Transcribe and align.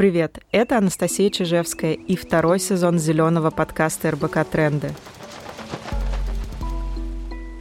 Привет, 0.00 0.38
это 0.50 0.78
Анастасия 0.78 1.28
Чижевская 1.28 1.92
и 1.92 2.16
второй 2.16 2.58
сезон 2.58 2.98
зеленого 2.98 3.50
подкаста 3.50 4.12
РБК 4.12 4.46
«Тренды». 4.50 4.94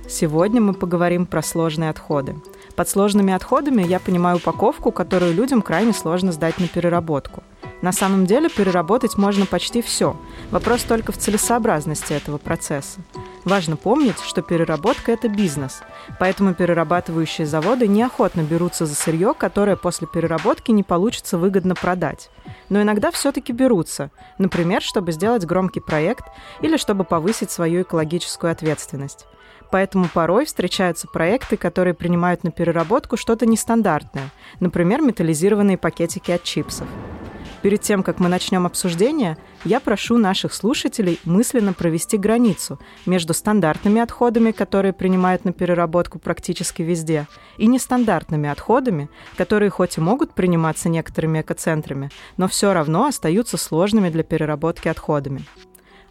Сегодня 0.07 0.61
мы 0.61 0.73
поговорим 0.73 1.25
про 1.25 1.41
сложные 1.41 1.89
отходы. 1.89 2.35
Под 2.77 2.87
сложными 2.87 3.33
отходами 3.33 3.83
я 3.83 3.99
понимаю 3.99 4.37
упаковку, 4.37 4.93
которую 4.93 5.33
людям 5.33 5.61
крайне 5.61 5.91
сложно 5.91 6.31
сдать 6.31 6.59
на 6.59 6.69
переработку. 6.69 7.43
На 7.81 7.93
самом 7.93 8.25
деле 8.25 8.49
переработать 8.49 9.17
можно 9.17 9.45
почти 9.45 9.81
все. 9.81 10.15
Вопрос 10.51 10.83
только 10.83 11.11
в 11.11 11.17
целесообразности 11.17 12.13
этого 12.13 12.37
процесса. 12.37 12.99
Важно 13.45 13.77
помнить, 13.77 14.19
что 14.19 14.41
переработка– 14.41 15.11
это 15.13 15.29
бизнес, 15.29 15.81
поэтому 16.19 16.53
перерабатывающие 16.53 17.47
заводы 17.47 17.87
неохотно 17.87 18.41
берутся 18.41 18.85
за 18.85 18.95
сырье, 18.95 19.33
которое 19.33 19.77
после 19.77 20.07
переработки 20.07 20.71
не 20.71 20.83
получится 20.83 21.37
выгодно 21.37 21.73
продать. 21.73 22.29
Но 22.67 22.81
иногда 22.81 23.11
все-таки 23.11 23.53
берутся, 23.53 24.11
например, 24.37 24.81
чтобы 24.81 25.13
сделать 25.13 25.45
громкий 25.45 25.79
проект 25.79 26.25
или 26.61 26.75
чтобы 26.75 27.05
повысить 27.05 27.49
свою 27.49 27.83
экологическую 27.83 28.51
ответственность. 28.51 29.25
Поэтому 29.71 30.09
порой 30.13 30.45
встречаются 30.45 31.07
проекты, 31.07 31.55
которые 31.55 31.93
принимают 31.93 32.43
на 32.43 32.51
переработку 32.51 33.17
что-то 33.17 33.45
нестандартное, 33.45 34.31
например, 34.59 35.01
металлизированные 35.01 35.77
пакетики 35.77 36.31
от 36.31 36.43
чипсов. 36.43 36.87
Перед 37.61 37.81
тем, 37.81 38.03
как 38.03 38.21
мы 38.21 38.29
начнем 38.29 38.65
обсуждение, 38.65 39.37
я 39.65 39.81
прошу 39.81 40.17
наших 40.17 40.53
слушателей 40.53 41.19
мысленно 41.25 41.73
провести 41.73 42.17
границу 42.17 42.79
между 43.05 43.33
стандартными 43.33 43.99
отходами, 43.99 44.51
которые 44.51 44.93
принимают 44.93 45.43
на 45.43 45.51
переработку 45.51 46.19
практически 46.19 46.83
везде, 46.83 47.27
и 47.57 47.67
нестандартными 47.67 48.47
отходами, 48.47 49.09
которые 49.35 49.69
хоть 49.71 49.97
и 49.97 50.01
могут 50.01 50.33
приниматься 50.33 50.87
некоторыми 50.87 51.41
экоцентрами, 51.41 52.11
но 52.37 52.47
все 52.47 52.71
равно 52.71 53.07
остаются 53.07 53.57
сложными 53.57 54.09
для 54.09 54.23
переработки 54.23 54.87
отходами. 54.87 55.43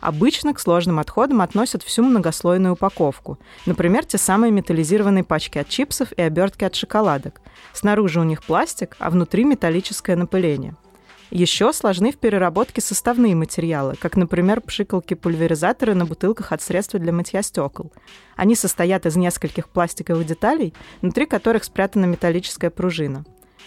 Обычно 0.00 0.52
к 0.52 0.60
сложным 0.60 0.98
отходам 0.98 1.40
относят 1.40 1.82
всю 1.82 2.04
многослойную 2.04 2.74
упаковку. 2.74 3.38
Например, 3.64 4.04
те 4.04 4.18
самые 4.18 4.52
металлизированные 4.52 5.24
пачки 5.24 5.58
от 5.58 5.68
чипсов 5.68 6.12
и 6.12 6.20
обертки 6.20 6.64
от 6.64 6.74
шоколадок. 6.74 7.40
Снаружи 7.72 8.20
у 8.20 8.24
них 8.24 8.44
пластик, 8.44 8.96
а 9.00 9.08
внутри 9.10 9.44
металлическое 9.44 10.14
напыление– 10.14 10.76
еще 11.30 11.72
сложны 11.72 12.12
в 12.12 12.16
переработке 12.16 12.80
составные 12.80 13.34
материалы, 13.34 13.94
как, 14.00 14.16
например, 14.16 14.60
пшикалки-пульверизаторы 14.60 15.94
на 15.94 16.06
бутылках 16.06 16.52
от 16.52 16.62
средства 16.62 16.98
для 16.98 17.12
мытья 17.12 17.42
стекол. 17.42 17.92
Они 18.36 18.54
состоят 18.54 19.06
из 19.06 19.16
нескольких 19.16 19.68
пластиковых 19.68 20.26
деталей, 20.26 20.72
внутри 21.02 21.26
которых 21.26 21.64
спрятана 21.64 22.06
металлическая 22.06 22.70
пружина. 22.70 23.24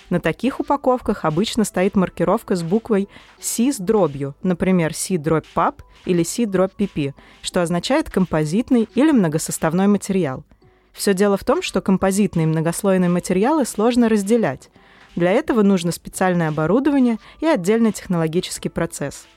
На 0.09 0.19
таких 0.19 0.59
упаковках 0.59 1.23
обычно 1.23 1.63
стоит 1.63 1.95
маркировка 1.95 2.55
с 2.55 2.63
буквой 2.63 3.07
C 3.39 3.71
с 3.71 3.77
дробью, 3.77 4.35
например, 4.43 4.93
C 4.93 5.17
дробь 5.17 5.45
PAP 5.55 5.75
или 6.05 6.23
C 6.23 6.45
дробь 6.45 6.73
PP, 6.77 7.13
что 7.41 7.61
означает 7.61 8.09
композитный 8.09 8.89
или 8.95 9.11
многосоставной 9.11 9.87
материал. 9.87 10.43
Все 10.91 11.13
дело 11.13 11.37
в 11.37 11.45
том, 11.45 11.61
что 11.61 11.79
композитные 11.79 12.45
многослойные 12.47 13.09
материалы 13.09 13.65
сложно 13.65 14.09
разделять, 14.09 14.69
для 15.15 15.31
этого 15.31 15.61
нужно 15.61 15.91
специальное 15.91 16.49
оборудование 16.49 17.17
и 17.39 17.45
отдельный 17.45 17.91
технологический 17.91 18.69
процесс. 18.69 19.27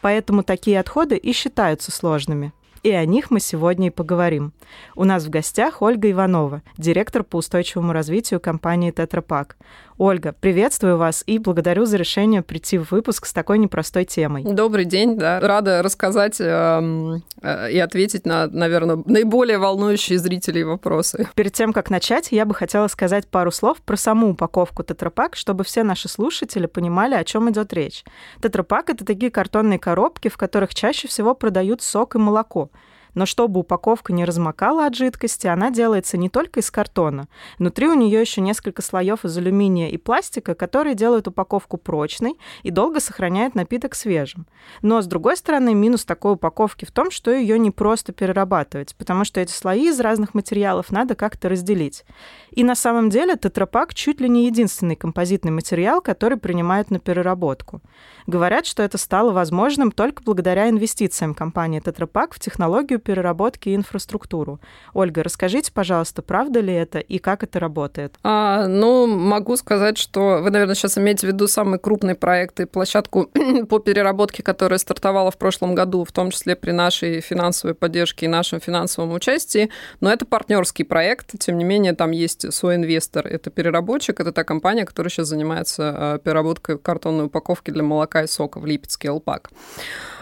Поэтому 0.00 0.42
такие 0.42 0.78
отходы 0.78 1.16
и 1.16 1.32
считаются 1.32 1.90
сложными– 1.90 2.52
и 2.84 2.90
о 2.90 3.06
них 3.06 3.30
мы 3.30 3.40
сегодня 3.40 3.86
и 3.86 3.90
поговорим. 3.90 4.52
У 4.94 5.04
нас 5.04 5.24
в 5.24 5.30
гостях 5.30 5.80
Ольга 5.80 6.10
Иванова, 6.10 6.62
директор 6.76 7.24
по 7.24 7.36
устойчивому 7.36 7.94
развитию 7.94 8.40
компании 8.40 8.90
«Тетрапак». 8.90 9.56
Ольга, 9.96 10.34
приветствую 10.38 10.96
вас 10.96 11.22
и 11.24 11.38
благодарю 11.38 11.84
за 11.84 11.96
решение 11.96 12.42
прийти 12.42 12.78
в 12.78 12.90
выпуск 12.90 13.26
с 13.26 13.32
такой 13.32 13.58
непростой 13.58 14.04
темой. 14.04 14.42
Добрый 14.42 14.84
день, 14.84 15.16
да. 15.16 15.38
Рада 15.38 15.82
рассказать 15.82 16.40
э, 16.40 17.20
э, 17.42 17.70
и 17.70 17.78
ответить 17.78 18.26
на, 18.26 18.48
наверное, 18.48 19.02
наиболее 19.06 19.58
волнующие 19.58 20.18
зрителей 20.18 20.64
вопросы. 20.64 21.28
Перед 21.36 21.52
тем, 21.52 21.72
как 21.72 21.90
начать, 21.90 22.32
я 22.32 22.44
бы 22.44 22.54
хотела 22.54 22.88
сказать 22.88 23.28
пару 23.28 23.52
слов 23.52 23.80
про 23.82 23.96
саму 23.96 24.30
упаковку 24.30 24.82
Тетрапак, 24.82 25.36
чтобы 25.36 25.62
все 25.62 25.84
наши 25.84 26.08
слушатели 26.08 26.66
понимали, 26.66 27.14
о 27.14 27.22
чем 27.22 27.48
идет 27.50 27.72
речь. 27.72 28.04
Тетрапак— 28.42 28.90
это 28.90 29.04
такие 29.04 29.30
картонные 29.30 29.78
коробки, 29.78 30.26
в 30.26 30.36
которых 30.36 30.74
чаще 30.74 31.06
всего 31.06 31.34
продают 31.34 31.82
сок 31.82 32.16
и 32.16 32.18
молоко. 32.18 32.70
Но 33.14 33.26
чтобы 33.26 33.60
упаковка 33.60 34.12
не 34.12 34.24
размокала 34.24 34.86
от 34.86 34.94
жидкости, 34.94 35.46
она 35.46 35.70
делается 35.70 36.16
не 36.16 36.28
только 36.28 36.60
из 36.60 36.70
картона. 36.70 37.28
Внутри 37.58 37.88
у 37.88 37.94
нее 37.94 38.20
еще 38.20 38.40
несколько 38.40 38.82
слоев 38.82 39.24
из 39.24 39.36
алюминия 39.36 39.88
и 39.88 39.96
пластика, 39.96 40.54
которые 40.54 40.94
делают 40.94 41.28
упаковку 41.28 41.76
прочной 41.76 42.38
и 42.62 42.70
долго 42.70 43.00
сохраняют 43.00 43.54
напиток 43.54 43.94
свежим. 43.94 44.46
Но, 44.82 45.00
с 45.00 45.06
другой 45.06 45.36
стороны, 45.36 45.74
минус 45.74 46.04
такой 46.04 46.32
упаковки 46.32 46.84
в 46.84 46.90
том, 46.90 47.10
что 47.10 47.30
ее 47.30 47.58
не 47.58 47.70
просто 47.70 48.12
перерабатывать, 48.12 48.94
потому 48.96 49.24
что 49.24 49.40
эти 49.40 49.52
слои 49.52 49.88
из 49.88 50.00
разных 50.00 50.34
материалов 50.34 50.90
надо 50.90 51.14
как-то 51.14 51.48
разделить. 51.48 52.04
И 52.50 52.64
на 52.64 52.74
самом 52.74 53.10
деле 53.10 53.36
тетрапак 53.36 53.94
чуть 53.94 54.20
ли 54.20 54.28
не 54.28 54.46
единственный 54.46 54.96
композитный 54.96 55.50
материал, 55.50 56.00
который 56.00 56.38
принимают 56.38 56.90
на 56.90 56.98
переработку. 56.98 57.80
Говорят, 58.26 58.66
что 58.66 58.82
это 58.82 58.98
стало 58.98 59.32
возможным 59.32 59.92
только 59.92 60.22
благодаря 60.22 60.68
инвестициям 60.68 61.34
компании 61.34 61.80
Тетрапак 61.80 62.34
в 62.34 62.40
технологию 62.40 62.98
переработки 63.04 63.68
и 63.68 63.76
инфраструктуру. 63.76 64.60
Ольга, 64.92 65.22
расскажите, 65.22 65.70
пожалуйста, 65.72 66.22
правда 66.22 66.60
ли 66.60 66.72
это 66.74 66.98
и 66.98 67.18
как 67.18 67.44
это 67.44 67.60
работает? 67.60 68.16
А, 68.22 68.66
ну, 68.66 69.06
могу 69.06 69.56
сказать, 69.56 69.98
что 69.98 70.40
вы, 70.42 70.50
наверное, 70.50 70.74
сейчас 70.74 70.98
имеете 70.98 71.26
в 71.26 71.30
виду 71.30 71.46
самый 71.46 71.78
крупный 71.78 72.14
проект 72.14 72.60
и 72.60 72.64
площадку 72.64 73.30
по 73.68 73.78
переработке, 73.78 74.42
которая 74.42 74.78
стартовала 74.78 75.30
в 75.30 75.38
прошлом 75.38 75.74
году, 75.74 76.04
в 76.04 76.12
том 76.12 76.30
числе 76.30 76.56
при 76.56 76.72
нашей 76.72 77.20
финансовой 77.20 77.74
поддержке 77.74 78.26
и 78.26 78.28
нашем 78.28 78.60
финансовом 78.60 79.12
участии. 79.12 79.70
Но 80.00 80.12
это 80.12 80.24
партнерский 80.24 80.84
проект, 80.84 81.38
тем 81.38 81.58
не 81.58 81.64
менее, 81.64 81.92
там 81.92 82.10
есть 82.10 82.52
свой 82.52 82.76
инвестор. 82.76 83.26
Это 83.26 83.50
переработчик, 83.50 84.18
это 84.18 84.32
та 84.32 84.44
компания, 84.44 84.84
которая 84.84 85.10
сейчас 85.10 85.28
занимается 85.28 85.94
а, 85.96 86.18
переработкой 86.18 86.78
картонной 86.78 87.26
упаковки 87.26 87.70
для 87.70 87.82
молока 87.82 88.22
и 88.22 88.26
сока 88.26 88.58
в 88.58 88.66
Липецке, 88.66 89.10
ЛПАК. 89.10 89.50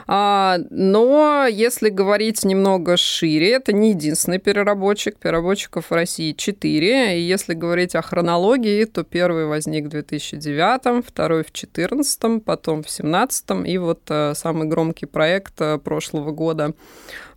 А, 0.07 0.59
но 0.71 1.47
если 1.51 1.89
говорить 1.89 2.45
немного 2.45 2.97
шире, 2.97 3.53
это 3.53 3.73
не 3.73 3.91
единственный 3.91 4.39
переработчик. 4.39 5.17
Переработчиков 5.19 5.91
в 5.91 5.95
России 5.95 6.33
4. 6.33 7.19
И 7.19 7.23
если 7.23 7.55
говорить 7.55 7.95
о 7.95 8.03
хронологии, 8.03 8.85
то 8.85 9.05
первый 9.05 9.47
возник 9.47 9.87
в 9.87 9.89
2009, 9.89 11.05
второй 11.05 11.43
в 11.43 11.53
2014, 11.53 12.45
потом 12.45 12.83
в 12.83 12.87
2017, 12.87 13.67
и 13.67 13.79
вот 13.79 14.01
э, 14.09 14.35
самый 14.35 14.69
громкий 14.69 15.07
проект 15.07 15.61
э, 15.61 15.79
прошлого 15.79 16.33
года 16.33 16.75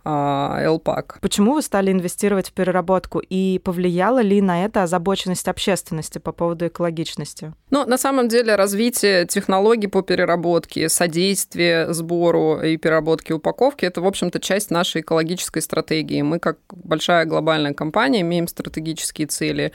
ЛПАК. 0.06 1.16
А, 1.16 1.18
Почему 1.20 1.54
вы 1.54 1.62
стали 1.62 1.90
инвестировать 1.90 2.48
в 2.48 2.52
переработку 2.52 3.18
и 3.18 3.58
повлияла 3.58 4.20
ли 4.20 4.40
на 4.40 4.64
это 4.64 4.84
озабоченность 4.84 5.48
общественности 5.48 6.18
по 6.18 6.32
поводу 6.32 6.68
экологичности? 6.68 7.52
Ну, 7.70 7.84
на 7.84 7.98
самом 7.98 8.28
деле 8.28 8.54
развитие 8.54 9.26
технологий 9.26 9.88
по 9.88 10.02
переработке, 10.02 10.88
содействие 10.88 11.92
сбору 11.92 12.60
и 12.60 12.76
переработке 12.76 13.34
упаковки– 13.34 13.84
это, 13.86 14.00
в 14.00 14.06
общем-то, 14.06 14.38
часть 14.38 14.70
нашей 14.70 15.00
экологической 15.00 15.60
стратегии. 15.60 16.22
Мы, 16.22 16.38
как 16.38 16.58
большая 16.72 17.24
глобальная 17.24 17.74
компания, 17.74 18.20
имеем 18.20 18.46
стратегические 18.46 19.26
цели 19.26 19.72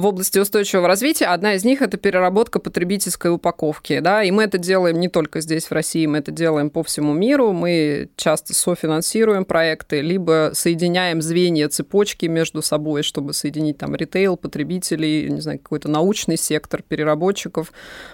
в 0.00 0.06
области 0.06 0.38
устойчивого 0.38 0.88
развития. 0.88 1.26
Одна 1.26 1.54
из 1.54 1.64
них– 1.64 1.82
это 1.82 1.96
переработка 1.96 2.58
потребительской 2.58 3.32
упаковки. 3.32 4.00
Да? 4.00 4.22
И 4.22 4.30
мы 4.30 4.44
это 4.44 4.58
делаем 4.58 4.98
не 4.98 5.08
только 5.08 5.40
здесь, 5.40 5.66
в 5.66 5.72
России, 5.72 6.06
мы 6.06 6.18
это 6.18 6.30
делаем 6.32 6.70
по 6.70 6.82
всему 6.82 7.12
миру. 7.12 7.52
Мы 7.52 8.08
часто 8.16 8.54
софинансируем 8.54 9.44
проекты, 9.44 10.00
либо 10.00 10.50
соединяем 10.54 11.22
звенья 11.22 11.68
цепочки 11.68 12.26
между 12.26 12.62
собой, 12.62 13.02
чтобы 13.02 13.32
соединить 13.32 13.78
там 13.78 13.94
ритейл, 13.94 14.36
потребителей, 14.36 15.30
не 15.30 15.40
знаю, 15.40 15.58
какой-то 15.58 15.88
научный 15.88 16.36
сектор, 16.36 16.82
переработчиков 16.82 17.72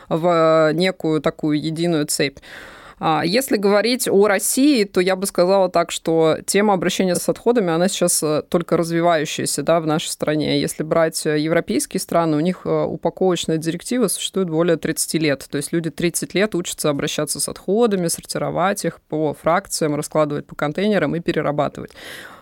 в 0.08 0.70
некую 0.74 1.20
такую 1.20 1.60
единую 1.60 2.06
цепь. 2.06 2.38
А 2.98 3.22
если 3.26 3.58
говорить 3.58 4.08
о 4.08 4.26
России, 4.26 4.84
то 4.84 5.00
я 5.00 5.16
бы 5.16 5.26
сказала 5.26 5.68
так, 5.68 5.90
что 5.90 6.38
тема 6.46 6.72
обращения 6.72 7.14
с 7.14 7.28
отходами, 7.28 7.70
она 7.70 7.88
сейчас 7.88 8.22
э, 8.22 8.42
только 8.48 8.78
развивающаяся 8.78 9.62
да, 9.62 9.80
в 9.80 9.86
нашей 9.86 10.08
стране. 10.08 10.58
Если 10.60 10.82
брать 10.82 11.26
э, 11.26 11.38
европейские 11.38 12.00
страны, 12.00 12.38
у 12.38 12.40
них 12.40 12.62
э, 12.64 12.84
упаковочная 12.84 13.58
директива 13.58 14.08
существует 14.08 14.48
более 14.48 14.78
30 14.78 15.14
лет. 15.20 15.46
То 15.50 15.58
есть 15.58 15.72
люди 15.72 15.90
30 15.90 16.32
лет 16.32 16.54
учатся 16.54 16.88
обращаться 16.88 17.38
с 17.38 17.48
отходами, 17.50 18.08
сортировать 18.08 18.86
их 18.86 19.02
по 19.02 19.34
фракциям, 19.34 19.94
раскладывать 19.94 20.46
по 20.46 20.54
контейнерам 20.54 21.14
и 21.16 21.20
перерабатывать. 21.20 21.90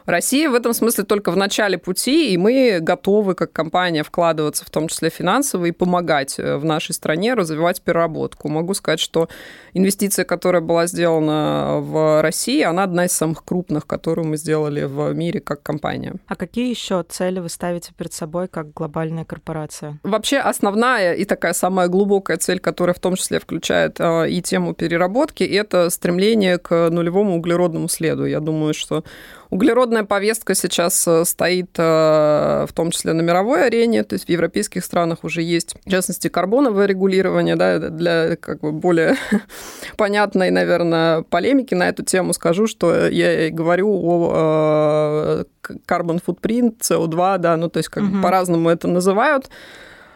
Россия 0.06 0.50
в 0.50 0.54
этом 0.54 0.74
смысле 0.74 1.04
только 1.04 1.30
в 1.30 1.36
начале 1.36 1.78
пути, 1.78 2.32
и 2.32 2.36
мы 2.36 2.78
готовы 2.80 3.34
как 3.34 3.52
компания 3.52 4.02
вкладываться, 4.02 4.64
в 4.64 4.70
том 4.70 4.88
числе 4.88 5.08
финансово, 5.08 5.66
и 5.66 5.72
помогать 5.72 6.38
э, 6.38 6.56
в 6.56 6.64
нашей 6.64 6.92
стране 6.92 7.34
развивать 7.34 7.80
переработку. 7.80 8.48
Могу 8.48 8.74
сказать, 8.74 9.00
что 9.00 9.28
инвестиция, 9.72 10.24
которая 10.24 10.60
была 10.60 10.86
сделана 10.86 11.78
в 11.80 12.20
России, 12.22 12.62
она 12.62 12.82
одна 12.82 13.06
из 13.06 13.12
самых 13.12 13.44
крупных, 13.44 13.86
которую 13.86 14.28
мы 14.28 14.36
сделали 14.36 14.84
в 14.84 15.12
мире 15.14 15.40
как 15.40 15.62
компания. 15.62 16.14
А 16.26 16.36
какие 16.36 16.68
еще 16.68 17.02
цели 17.08 17.40
вы 17.40 17.48
ставите 17.48 17.92
перед 17.96 18.12
собой 18.12 18.48
как 18.48 18.72
глобальная 18.72 19.24
корпорация? 19.24 19.98
Вообще 20.02 20.38
основная 20.38 21.14
и 21.14 21.24
такая 21.24 21.54
самая 21.54 21.88
глубокая 21.88 22.36
цель, 22.36 22.60
которая 22.60 22.94
в 22.94 23.00
том 23.00 23.16
числе 23.16 23.40
включает 23.40 24.00
э, 24.00 24.28
и 24.28 24.42
тему 24.42 24.74
переработки, 24.74 25.44
это 25.44 25.88
стремление 25.88 26.58
к 26.58 26.90
нулевому 26.90 27.36
углеродному 27.36 27.88
следу. 27.88 28.26
Я 28.26 28.40
думаю, 28.40 28.74
что 28.74 29.02
Углеродная 29.54 30.02
повестка 30.02 30.56
сейчас 30.56 31.06
э, 31.06 31.24
стоит 31.24 31.70
э, 31.78 32.66
в 32.68 32.72
том 32.72 32.90
числе 32.90 33.12
на 33.12 33.20
мировой 33.22 33.66
арене, 33.66 34.02
то 34.02 34.14
есть 34.14 34.24
в 34.26 34.28
европейских 34.28 34.84
странах 34.84 35.22
уже 35.22 35.42
есть, 35.42 35.76
в 35.86 35.88
частности, 35.88 36.26
карбоновое 36.26 36.86
регулирование, 36.86 37.54
да, 37.54 37.78
для 37.78 38.34
как 38.34 38.58
бы 38.62 38.72
более 38.72 39.14
понятной, 39.96 40.50
наверное, 40.50 41.22
полемики 41.22 41.72
на 41.72 41.88
эту 41.88 42.02
тему 42.02 42.32
скажу, 42.32 42.66
что 42.66 43.06
я 43.06 43.48
говорю 43.50 43.92
о 43.94 45.44
carbon 45.86 46.16
э, 46.16 46.20
footprint, 46.26 46.80
CO2, 46.80 47.38
да, 47.38 47.56
ну 47.56 47.68
то 47.68 47.78
есть 47.78 47.90
как 47.90 48.02
угу. 48.02 48.22
по-разному 48.22 48.70
это 48.70 48.88
называют. 48.88 49.50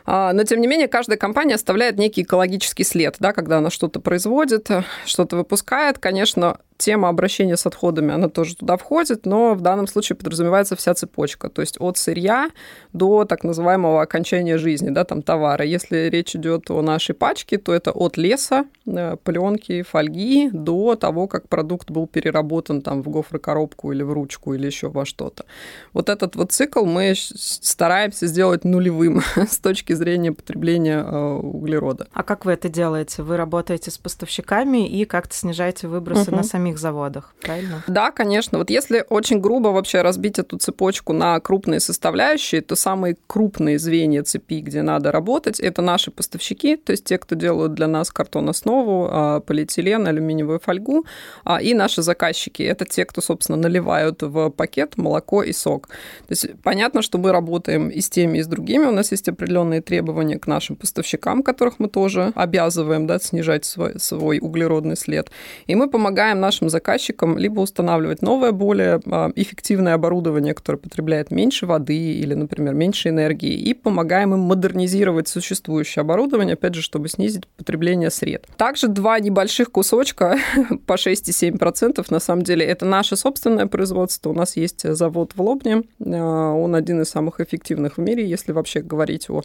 А, 0.05 0.32
но, 0.32 0.43
тем 0.43 0.61
не 0.61 0.67
менее, 0.67 0.88
каждая 0.88 1.17
компания 1.17 1.55
оставляет 1.55 1.96
некий 1.96 2.23
экологический 2.23 2.82
след, 2.82 3.14
да, 3.20 3.32
когда 3.32 3.58
она 3.58 3.70
что-то 3.70 4.00
производит, 4.00 4.69
что-то 5.05 5.37
выпускает. 5.37 5.99
Конечно, 6.00 6.58
тема 6.79 7.09
обращения 7.09 7.57
с 7.57 7.67
отходами, 7.67 8.15
она 8.15 8.29
тоже 8.29 8.57
туда 8.57 8.77
входит, 8.77 9.27
но 9.27 9.55
в 9.55 9.61
данном 9.61 9.89
случае 9.89 10.17
подразумевается 10.17 10.77
вся 10.77 10.95
цепочка, 10.95 11.49
то 11.51 11.61
есть 11.61 11.77
от 11.81 11.99
сырья 11.99 12.51
до 12.93 13.25
так 13.25 13.45
называемого 13.45 14.01
окончания 14.01 14.59
жизни, 14.59 14.91
да, 14.91 15.05
там 15.05 15.23
товара. 15.23 15.65
Если 15.65 16.09
речь 16.09 16.37
идет 16.37 16.71
о 16.71 16.81
нашей 16.81 17.15
пачке, 17.15 17.59
то 17.59 17.75
это 17.75 17.91
от 17.91 18.17
леса, 18.17 18.65
э, 18.87 19.17
пленки, 19.23 19.83
фольги 19.83 20.51
до 20.53 20.95
того, 20.95 21.27
как 21.27 21.49
продукт 21.49 21.91
был 21.91 22.07
переработан 22.07 22.81
там 22.81 23.03
в 23.03 23.09
гофрокоробку 23.09 23.93
или 23.93 24.05
в 24.05 24.13
ручку 24.13 24.55
или 24.55 24.67
еще 24.67 24.89
во 24.89 25.05
что-то. 25.05 25.45
Вот 25.93 26.09
этот 26.09 26.37
вот 26.37 26.53
цикл 26.53 26.85
мы 26.85 27.15
стараемся 27.17 28.29
сделать 28.29 28.65
нулевым 28.65 29.23
с 29.37 29.59
точки 29.59 29.95
зрения 29.95 30.33
потребления 30.33 31.01
э, 31.01 31.35
углерода. 31.43 32.07
А 32.13 32.23
как 32.23 32.45
вы 32.45 32.53
это 32.53 32.69
делаете? 32.69 33.23
Вы 33.23 33.37
работаете 33.37 33.91
с 33.91 33.99
поставщиками 33.99 34.89
и 34.89 35.05
как-то 35.05 35.35
снижаете 35.35 35.89
выбросы 35.89 36.31
угу. 36.31 36.37
на 36.37 36.43
сами 36.45 36.68
самих 36.69 36.79
заводах, 36.79 37.35
правильно? 37.41 37.82
Да, 37.87 38.11
конечно. 38.11 38.59
Вот 38.59 38.70
если 38.70 39.05
очень 39.09 39.41
грубо 39.41 39.69
вообще 39.69 40.03
разбить 40.03 40.38
эту 40.38 40.59
цепочку 40.59 41.12
на 41.12 41.41
крупные 41.41 41.81
составляющие, 41.81 42.61
то 42.61 42.76
самые 42.76 43.17
крупные 43.26 43.79
звенья 43.79 44.23
цепи, 44.23 44.61
где 44.61 44.82
надо 44.82 45.12
работать, 45.12 45.61
это 45.61 45.82
наши 45.82 46.11
поставщики, 46.11 46.76
то 46.76 46.93
есть 46.93 47.05
те, 47.05 47.19
кто 47.19 47.35
делают 47.35 47.75
для 47.75 47.87
нас 47.87 48.11
картон-основу, 48.11 49.09
а, 49.11 49.41
полиэтилен, 49.41 50.06
алюминиевую 50.06 50.61
фольгу, 50.61 51.05
а, 51.44 51.61
и 51.62 51.75
наши 51.75 52.03
заказчики. 52.03 52.62
Это 52.62 52.85
те, 52.85 53.05
кто, 53.05 53.20
собственно, 53.20 53.59
наливают 53.59 54.23
в 54.23 54.50
пакет 54.50 54.97
молоко 54.97 55.43
и 55.43 55.53
сок. 55.53 55.88
То 55.88 56.32
есть 56.32 56.47
понятно, 56.62 57.03
что 57.03 57.19
мы 57.19 57.32
работаем 57.32 57.88
и 57.88 58.00
с 58.00 58.11
теми, 58.11 58.38
и 58.38 58.43
с 58.43 58.47
другими. 58.47 58.87
У 58.87 58.93
нас 58.93 59.12
есть 59.12 59.29
определенные 59.29 59.81
требования 59.81 60.38
к 60.38 60.47
нашим 60.47 60.76
поставщикам, 60.76 61.43
которых 61.43 61.79
мы 61.79 61.88
тоже 61.88 62.32
обязываем 62.35 63.06
да, 63.06 63.19
снижать 63.19 63.65
свой, 63.65 63.99
свой 63.99 64.38
углеродный 64.41 64.97
след. 64.97 65.31
И 65.67 65.75
мы 65.75 65.88
помогаем 65.91 66.41
нашим 66.41 66.57
нашим 66.58 66.69
заказчикам 66.70 67.38
либо 67.38 67.60
устанавливать 67.60 68.22
новое, 68.22 68.52
более 68.52 69.00
а, 69.06 69.31
эффективное 69.37 69.94
оборудование, 69.94 70.55
которое 70.55 70.78
потребляет 70.78 71.31
меньше 71.31 71.66
воды 71.66 71.96
или, 71.96 72.34
например, 72.34 72.75
меньше 72.75 73.10
энергии, 73.10 73.55
и 73.55 73.75
помогаем 73.75 74.34
им 74.34 74.40
модернизировать 74.40 75.28
существующее 75.28 76.00
оборудование, 76.00 76.55
опять 76.55 76.75
же, 76.75 76.82
чтобы 76.82 77.08
снизить 77.08 77.46
потребление 77.56 78.10
сред. 78.10 78.46
Также 78.56 78.88
два 78.88 79.20
небольших 79.20 79.70
кусочка 79.70 80.38
по 80.87 80.94
6,7% 80.94 82.06
на 82.10 82.20
самом 82.20 82.43
деле 82.43 82.66
это 82.66 82.87
наше 82.87 83.16
собственное 83.16 83.66
производство. 83.66 84.31
У 84.31 84.34
нас 84.34 84.56
есть 84.56 84.82
завод 84.94 85.32
в 85.37 85.43
Лобне, 85.43 85.82
а, 86.05 86.52
он 86.52 86.75
один 86.75 87.02
из 87.02 87.08
самых 87.08 87.40
эффективных 87.40 87.99
в 87.99 88.00
мире, 88.00 88.28
если 88.28 88.52
вообще 88.52 88.81
говорить 88.81 89.31
о 89.31 89.43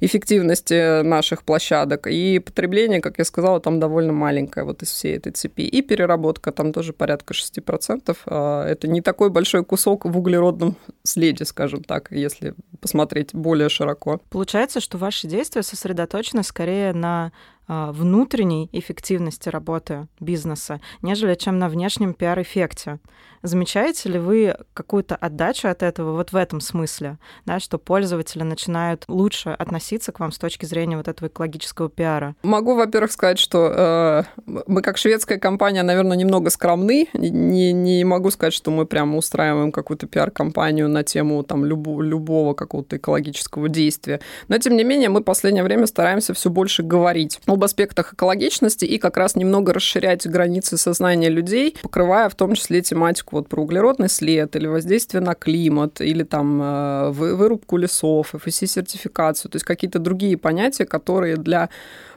эффективности 0.00 1.02
наших 1.02 1.42
площадок. 1.42 2.06
И 2.06 2.38
потребление, 2.38 3.00
как 3.00 3.18
я 3.18 3.24
сказала, 3.24 3.60
там 3.60 3.80
довольно 3.80 4.12
маленькое 4.12 4.64
вот 4.64 4.82
из 4.82 4.90
всей 4.90 5.16
этой 5.16 5.32
цепи. 5.32 5.62
И 5.62 5.82
переработка 5.82 6.53
там 6.54 6.72
тоже 6.72 6.92
порядка 6.92 7.34
6%. 7.34 8.16
А, 8.26 8.66
это 8.66 8.88
не 8.88 9.00
такой 9.00 9.30
большой 9.30 9.64
кусок 9.64 10.04
в 10.04 10.16
углеродном 10.16 10.76
следе, 11.02 11.44
скажем 11.44 11.84
так, 11.84 12.10
если 12.10 12.54
посмотреть 12.80 13.34
более 13.34 13.68
широко. 13.68 14.20
Получается, 14.30 14.80
что 14.80 14.98
ваши 14.98 15.26
действия 15.26 15.62
сосредоточены 15.62 16.42
скорее 16.42 16.92
на 16.92 17.32
внутренней 17.68 18.68
эффективности 18.72 19.48
работы 19.48 20.08
бизнеса, 20.20 20.80
нежели 21.02 21.34
чем 21.34 21.58
на 21.58 21.68
внешнем 21.68 22.14
пиар-эффекте. 22.14 22.98
Замечаете 23.44 24.08
ли 24.08 24.18
вы 24.18 24.56
какую-то 24.72 25.16
отдачу 25.16 25.68
от 25.68 25.82
этого 25.82 26.12
вот 26.12 26.32
в 26.32 26.36
этом 26.36 26.60
смысле, 26.60 27.18
да, 27.44 27.60
что 27.60 27.76
пользователи 27.76 28.42
начинают 28.42 29.04
лучше 29.06 29.50
относиться 29.50 30.12
к 30.12 30.20
вам 30.20 30.32
с 30.32 30.38
точки 30.38 30.64
зрения 30.64 30.96
вот 30.96 31.08
этого 31.08 31.28
экологического 31.28 31.90
пиара? 31.90 32.36
Могу, 32.42 32.74
во-первых, 32.74 33.12
сказать, 33.12 33.38
что 33.38 34.26
э, 34.46 34.62
мы 34.66 34.80
как 34.80 34.96
шведская 34.96 35.38
компания, 35.38 35.82
наверное, 35.82 36.16
немного 36.16 36.48
скромны. 36.48 37.08
Не, 37.12 37.72
не 37.72 38.02
могу 38.04 38.30
сказать, 38.30 38.54
что 38.54 38.70
мы 38.70 38.86
прямо 38.86 39.18
устраиваем 39.18 39.72
какую-то 39.72 40.06
пиар-компанию 40.06 40.88
на 40.88 41.02
тему 41.02 41.42
там 41.42 41.66
любого, 41.66 42.00
любого 42.00 42.54
какого-то 42.54 42.96
экологического 42.96 43.68
действия. 43.68 44.20
Но, 44.48 44.56
тем 44.56 44.74
не 44.74 44.84
менее, 44.84 45.10
мы 45.10 45.20
в 45.20 45.24
последнее 45.24 45.64
время 45.64 45.86
стараемся 45.86 46.32
все 46.32 46.48
больше 46.48 46.82
говорить 46.82 47.40
об 47.54 47.64
аспектах 47.64 48.14
экологичности 48.14 48.84
и 48.84 48.98
как 48.98 49.16
раз 49.16 49.36
немного 49.36 49.72
расширять 49.72 50.26
границы 50.26 50.76
сознания 50.76 51.28
людей, 51.28 51.76
покрывая 51.82 52.28
в 52.28 52.34
том 52.34 52.54
числе 52.54 52.82
тематику 52.82 53.36
вот 53.36 53.48
про 53.48 53.62
углеродный 53.62 54.08
след 54.08 54.54
или 54.56 54.66
воздействие 54.66 55.20
на 55.20 55.34
климат, 55.34 56.00
или 56.00 56.22
там 56.22 56.60
э, 56.62 57.10
вырубку 57.10 57.76
лесов, 57.76 58.34
FSC-сертификацию, 58.34 59.50
то 59.50 59.56
есть 59.56 59.64
какие-то 59.64 59.98
другие 59.98 60.36
понятия, 60.36 60.84
которые 60.84 61.36
для 61.36 61.70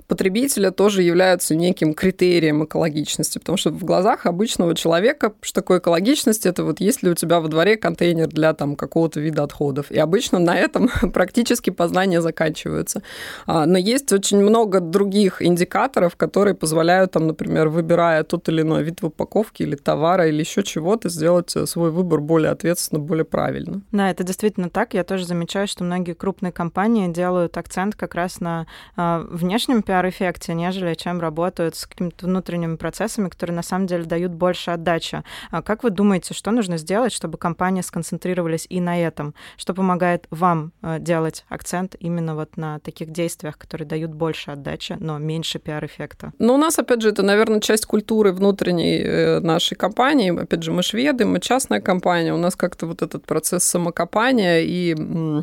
потребителя 0.07 0.71
тоже 0.71 1.03
являются 1.03 1.55
неким 1.55 1.93
критерием 1.93 2.63
экологичности, 2.63 3.39
потому 3.39 3.57
что 3.57 3.71
в 3.71 3.83
глазах 3.83 4.25
обычного 4.25 4.75
человека, 4.75 5.33
что 5.41 5.61
такое 5.61 5.79
экологичность, 5.79 6.45
это 6.45 6.63
вот 6.63 6.79
есть 6.79 7.03
ли 7.03 7.09
у 7.09 7.13
тебя 7.13 7.39
во 7.39 7.47
дворе 7.47 7.77
контейнер 7.77 8.27
для 8.27 8.53
там 8.53 8.75
какого-то 8.75 9.19
вида 9.19 9.43
отходов. 9.43 9.91
И 9.91 9.99
обычно 9.99 10.39
на 10.39 10.57
этом 10.57 10.89
практически 11.13 11.69
познания 11.69 12.21
заканчиваются. 12.21 13.03
А, 13.45 13.65
но 13.65 13.77
есть 13.77 14.11
очень 14.13 14.39
много 14.39 14.79
других 14.79 15.41
индикаторов, 15.41 16.15
которые 16.15 16.55
позволяют, 16.55 17.11
там, 17.11 17.27
например, 17.27 17.67
выбирая 17.67 18.23
тот 18.23 18.47
или 18.49 18.61
иной 18.61 18.83
вид 18.83 19.01
в 19.01 19.07
упаковке 19.07 19.65
или 19.65 19.75
товара 19.75 20.27
или 20.27 20.39
еще 20.39 20.63
чего-то, 20.63 21.09
сделать 21.09 21.49
свой 21.49 21.91
выбор 21.91 22.21
более 22.21 22.51
ответственно, 22.51 22.99
более 23.01 23.25
правильно. 23.25 23.81
Да, 23.91 24.09
это 24.09 24.23
действительно 24.23 24.69
так. 24.69 24.93
Я 24.93 25.03
тоже 25.03 25.25
замечаю, 25.25 25.67
что 25.67 25.83
многие 25.83 26.13
крупные 26.13 26.51
компании 26.51 27.11
делают 27.11 27.57
акцент 27.57 27.95
как 27.95 28.15
раз 28.15 28.39
на 28.39 28.67
э, 28.95 29.25
внешнем 29.29 29.81
пиаре, 29.81 29.96
пиар-эффекте, 29.97 30.53
нежели 30.53 30.93
чем 30.93 31.19
работают 31.19 31.75
с 31.75 31.87
какими-то 31.87 32.25
внутренними 32.27 32.75
процессами, 32.75 33.29
которые 33.29 33.55
на 33.55 33.63
самом 33.63 33.87
деле 33.87 34.03
дают 34.03 34.31
больше 34.31 34.71
отдачи. 34.71 35.23
А 35.51 35.61
как 35.61 35.83
вы 35.83 35.89
думаете, 35.89 36.33
что 36.33 36.51
нужно 36.51 36.77
сделать, 36.77 37.11
чтобы 37.11 37.37
компании 37.37 37.81
сконцентрировались 37.81 38.67
и 38.69 38.79
на 38.79 39.01
этом? 39.01 39.33
Что 39.57 39.73
помогает 39.73 40.27
вам 40.29 40.71
э, 40.81 40.99
делать 40.99 41.45
акцент 41.49 41.95
именно 41.99 42.35
вот 42.35 42.57
на 42.57 42.79
таких 42.79 43.11
действиях, 43.11 43.57
которые 43.57 43.87
дают 43.87 44.11
больше 44.11 44.51
отдачи, 44.51 44.97
но 44.99 45.17
меньше 45.17 45.59
пиар-эффекта? 45.59 46.33
Ну, 46.39 46.53
у 46.53 46.57
нас, 46.57 46.77
опять 46.77 47.01
же, 47.01 47.09
это, 47.09 47.23
наверное, 47.23 47.59
часть 47.59 47.85
культуры 47.85 48.31
внутренней 48.31 49.01
э, 49.03 49.39
нашей 49.39 49.75
компании. 49.75 50.37
Опять 50.39 50.63
же, 50.63 50.71
мы 50.71 50.83
шведы, 50.83 51.25
мы 51.25 51.39
частная 51.39 51.81
компания. 51.81 52.33
У 52.33 52.37
нас 52.37 52.55
как-то 52.55 52.85
вот 52.85 53.01
этот 53.01 53.25
процесс 53.25 53.63
самокопания 53.63 54.59
и 54.61 54.95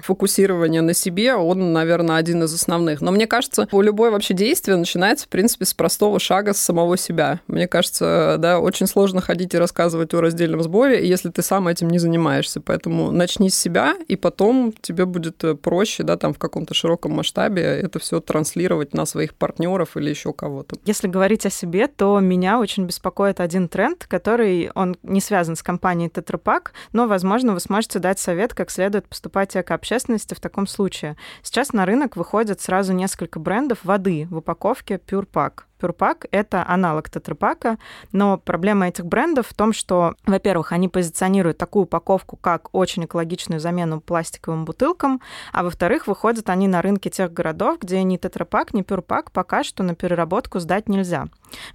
фокусирования 0.03 0.83
на 0.83 0.95
себе, 0.95 1.35
он, 1.35 1.73
наверное, 1.73 2.17
один 2.17 2.45
из 2.45 2.55
основных. 2.55 3.01
Но 3.01 3.11
мне 3.11 3.27
кажется, 3.27 3.69
у 3.73 3.81
любой 3.81 4.11
вообще 4.11 4.35
действие 4.45 4.77
начинается, 4.77 5.25
в 5.27 5.29
принципе, 5.29 5.65
с 5.65 5.73
простого 5.73 6.21
шага 6.21 6.53
с 6.53 6.59
самого 6.59 6.97
себя. 6.97 7.41
Мне 7.47 7.67
кажется, 7.67 8.37
да, 8.39 8.61
очень 8.61 8.87
сложно 8.87 9.21
ходить 9.21 9.55
и 9.55 9.59
рассказывать 9.59 10.13
о 10.13 10.21
раздельном 10.21 10.63
сборе, 10.63 11.07
если 11.07 11.31
ты 11.31 11.43
сам 11.43 11.67
этим 11.67 11.89
не 11.89 11.99
занимаешься. 11.99 12.61
Поэтому 12.61 13.11
начни 13.11 13.49
с 13.49 13.57
себя, 13.57 13.95
и 14.07 14.17
потом 14.17 14.75
тебе 14.83 15.07
будет 15.07 15.43
э, 15.45 15.55
проще, 15.55 16.03
да, 16.03 16.17
там 16.17 16.35
в 16.35 16.39
каком-то 16.39 16.75
широком 16.75 17.13
масштабе 17.13 17.63
это 17.63 17.99
все 17.99 18.21
транслировать 18.21 18.93
на 18.93 19.07
своих 19.07 19.35
партнеров 19.35 19.97
или 19.97 20.11
еще 20.11 20.33
кого-то. 20.33 20.77
Если 20.85 21.09
говорить 21.09 21.47
о 21.47 21.51
себе, 21.51 21.87
то 21.87 22.21
меня 22.21 22.59
очень 22.59 22.85
беспокоит 22.85 23.41
один 23.41 23.69
тренд, 23.69 24.05
который, 24.07 24.71
он 24.75 24.97
не 25.03 25.21
связан 25.21 25.57
с 25.57 25.63
компанией 25.63 26.11
Тетрапак, 26.11 26.73
но, 26.93 27.07
возможно, 27.07 27.55
вы 27.55 27.61
сможете 27.61 27.99
дать 27.99 28.19
совет, 28.19 28.53
как 28.53 28.71
следует 28.71 29.09
поступать 29.09 29.53
к 29.53 29.71
общественности 29.71 30.35
в 30.35 30.41
таком 30.41 30.67
случае. 30.67 31.17
Сейчас 31.43 31.73
на 31.73 31.87
рынок 31.87 32.17
выходят 32.17 32.61
сразу 32.61 32.93
несколько 32.93 33.39
брендов 33.39 33.79
воды 33.85 34.27
в 34.35 34.39
упаковке 34.39 34.97
Pack. 34.97 35.63
Пюрпак— 35.79 36.27
это 36.31 36.65
аналог 36.67 37.11
Тетрапака, 37.11 37.79
но 38.11 38.39
проблема 38.39 38.89
этих 38.89 39.05
брендов 39.05 39.49
в 39.49 39.55
том, 39.55 39.75
что, 39.75 40.15
во-первых, 40.25 40.73
они 40.73 40.89
позиционируют 40.89 41.59
такую 41.59 41.85
упаковку, 41.85 42.37
как 42.37 42.75
очень 42.75 43.05
экологичную 43.05 43.61
замену 43.61 44.01
пластиковым 44.01 44.65
бутылкам, 44.65 45.21
а 45.53 45.63
во-вторых, 45.63 46.07
выходят 46.07 46.49
они 46.49 46.69
на 46.69 46.81
рынки 46.81 47.11
тех 47.11 47.33
городов, 47.33 47.81
где 47.81 48.03
ни 48.03 48.17
Тетрапак, 48.17 48.73
ни 48.73 48.81
Пюрпак 48.81 49.31
пока 49.31 49.63
что 49.63 49.83
на 49.83 49.95
переработку 49.95 50.59
сдать 50.59 50.89
нельзя 50.89 51.27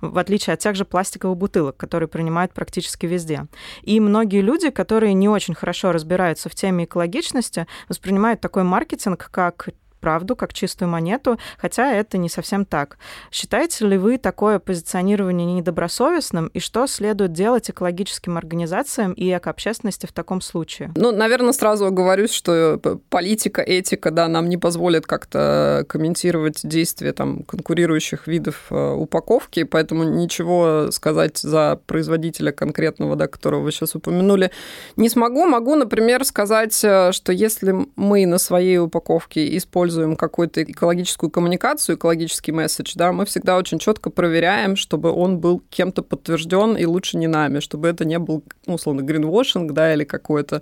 в 0.01 0.18
отличие 0.18 0.56
от 0.56 0.60
тех 0.60 0.75
же 0.75 0.84
пластиковых 0.84 1.38
бутылок, 1.38 1.78
которые 1.78 2.10
принимают 2.10 2.54
практически 2.54 3.06
везде. 3.06 3.48
И 3.82 4.00
многие 4.00 4.42
люди, 4.42 4.70
которые 4.72 5.13
не 5.13 5.30
очень 5.30 5.54
хорошо 5.54 5.92
разбираются 5.92 6.50
в 6.50 6.56
теме 6.56 6.86
экологичности, 6.86 7.68
воспринимают 7.88 8.42
такой 8.42 8.63
маркетинг 8.63 9.30
как 9.32 9.70
правду 10.00 10.36
как 10.36 10.53
чистую 10.53 10.89
монету, 10.89 11.38
хотя 11.58 11.94
это 11.94 12.18
не 12.18 12.29
совсем 12.29 12.65
так. 12.65 12.98
Считаете 13.32 13.88
ли 13.88 13.98
вы 13.98 14.18
такое 14.18 14.60
позиционирование 14.60 15.46
недобросовестным, 15.46 16.48
и 16.48 16.60
что 16.60 16.88
следует 16.88 17.34
делать 17.34 17.70
экологическим 17.70 18.38
организациям 18.38 19.13
и 19.13 19.36
экообщественности 19.36 20.06
в 20.06 20.13
таком 20.13 20.41
случае? 20.41 20.91
Ну, 20.96 21.12
наверное, 21.12 21.51
сразу 21.51 21.86
оговорюсь, 21.86 22.32
что 22.32 22.79
политика, 23.10 23.62
этика, 23.62 24.12
да, 24.12 24.27
нам 24.27 24.50
не 24.50 24.58
позволит 24.58 25.06
как-то 25.06 25.86
комментировать 25.88 26.62
действия 26.63 27.13
там 27.13 27.44
конкурирующих 27.44 28.27
видов 28.27 28.68
э, 28.70 28.91
упаковки, 28.94 29.63
поэтому 29.63 30.03
ничего 30.03 30.91
сказать 30.91 31.38
за 31.38 31.79
производителя 31.86 32.51
конкретного, 32.51 33.15
да, 33.15 33.27
которого 33.27 33.62
вы 33.62 33.72
сейчас 33.72 33.96
упомянули, 33.96 34.51
не 34.96 35.10
смогу. 35.10 35.46
Могу, 35.46 35.75
например, 35.75 36.24
сказать, 36.25 36.79
э, 36.84 37.12
что 37.12 37.32
если 37.32 37.75
мы 37.96 38.25
на 38.25 38.38
своей 38.38 38.77
упаковке 38.77 39.58
используем 39.58 39.88
используем 39.89 40.15
какую-то 40.15 40.63
экологическую 40.63 41.29
коммуникацию, 41.29 41.96
экологический 41.96 42.51
месседж, 42.51 42.93
да, 42.96 43.12
мы 43.12 43.25
всегда 43.25 43.58
очень 43.58 43.79
четко 43.79 44.10
проверяем, 44.10 44.75
чтобы 44.75 45.12
он 45.12 45.39
был 45.39 45.62
кем-то 45.69 46.03
подтвержден 46.03 46.77
и 46.77 46.86
лучше 46.86 47.17
не 47.17 47.27
нами, 47.27 47.60
чтобы 47.60 47.88
это 47.88 48.05
не 48.05 48.19
был, 48.19 48.43
ну, 48.67 48.75
условно, 48.75 49.01
гринвошинг, 49.01 49.74
да, 49.74 49.93
или 49.93 50.03
какое-то 50.03 50.62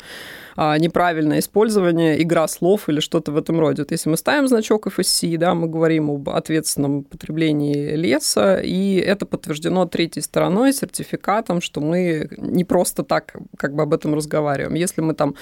а, 0.55 0.77
неправильное 0.77 1.39
использование, 1.39 2.22
игра 2.22 2.48
слов 2.48 2.89
или 2.89 3.00
что-то 3.00 3.31
в 3.31 3.38
этом 3.38 3.60
роде. 3.60 3.81
Вот 3.81 3.91
если 3.91 4.10
мы 4.10 4.17
ставим 4.17 4.48
значок 4.48 4.88
FSC, 4.88 5.38
да, 5.38 5.53
мы 5.53 5.67
говорим 5.67 6.10
об 6.10 6.29
ответственном 6.29 7.03
потреблении 7.03 7.96
леса, 7.96 8.60
и 8.63 8.96
это 8.96 9.25
подтверждено 9.25 9.86
третьей 9.86 10.22
стороной, 10.24 10.74
сертификатом, 10.74 11.62
что 11.62 11.81
мы 11.81 12.29
не 12.38 12.63
просто 12.63 13.03
так 13.03 13.36
как 13.57 13.74
бы 13.75 13.84
об 13.84 13.93
этом 13.93 14.15
разговариваем. 14.15 14.74
Если 14.75 15.01
мы 15.01 15.13
там 15.13 15.36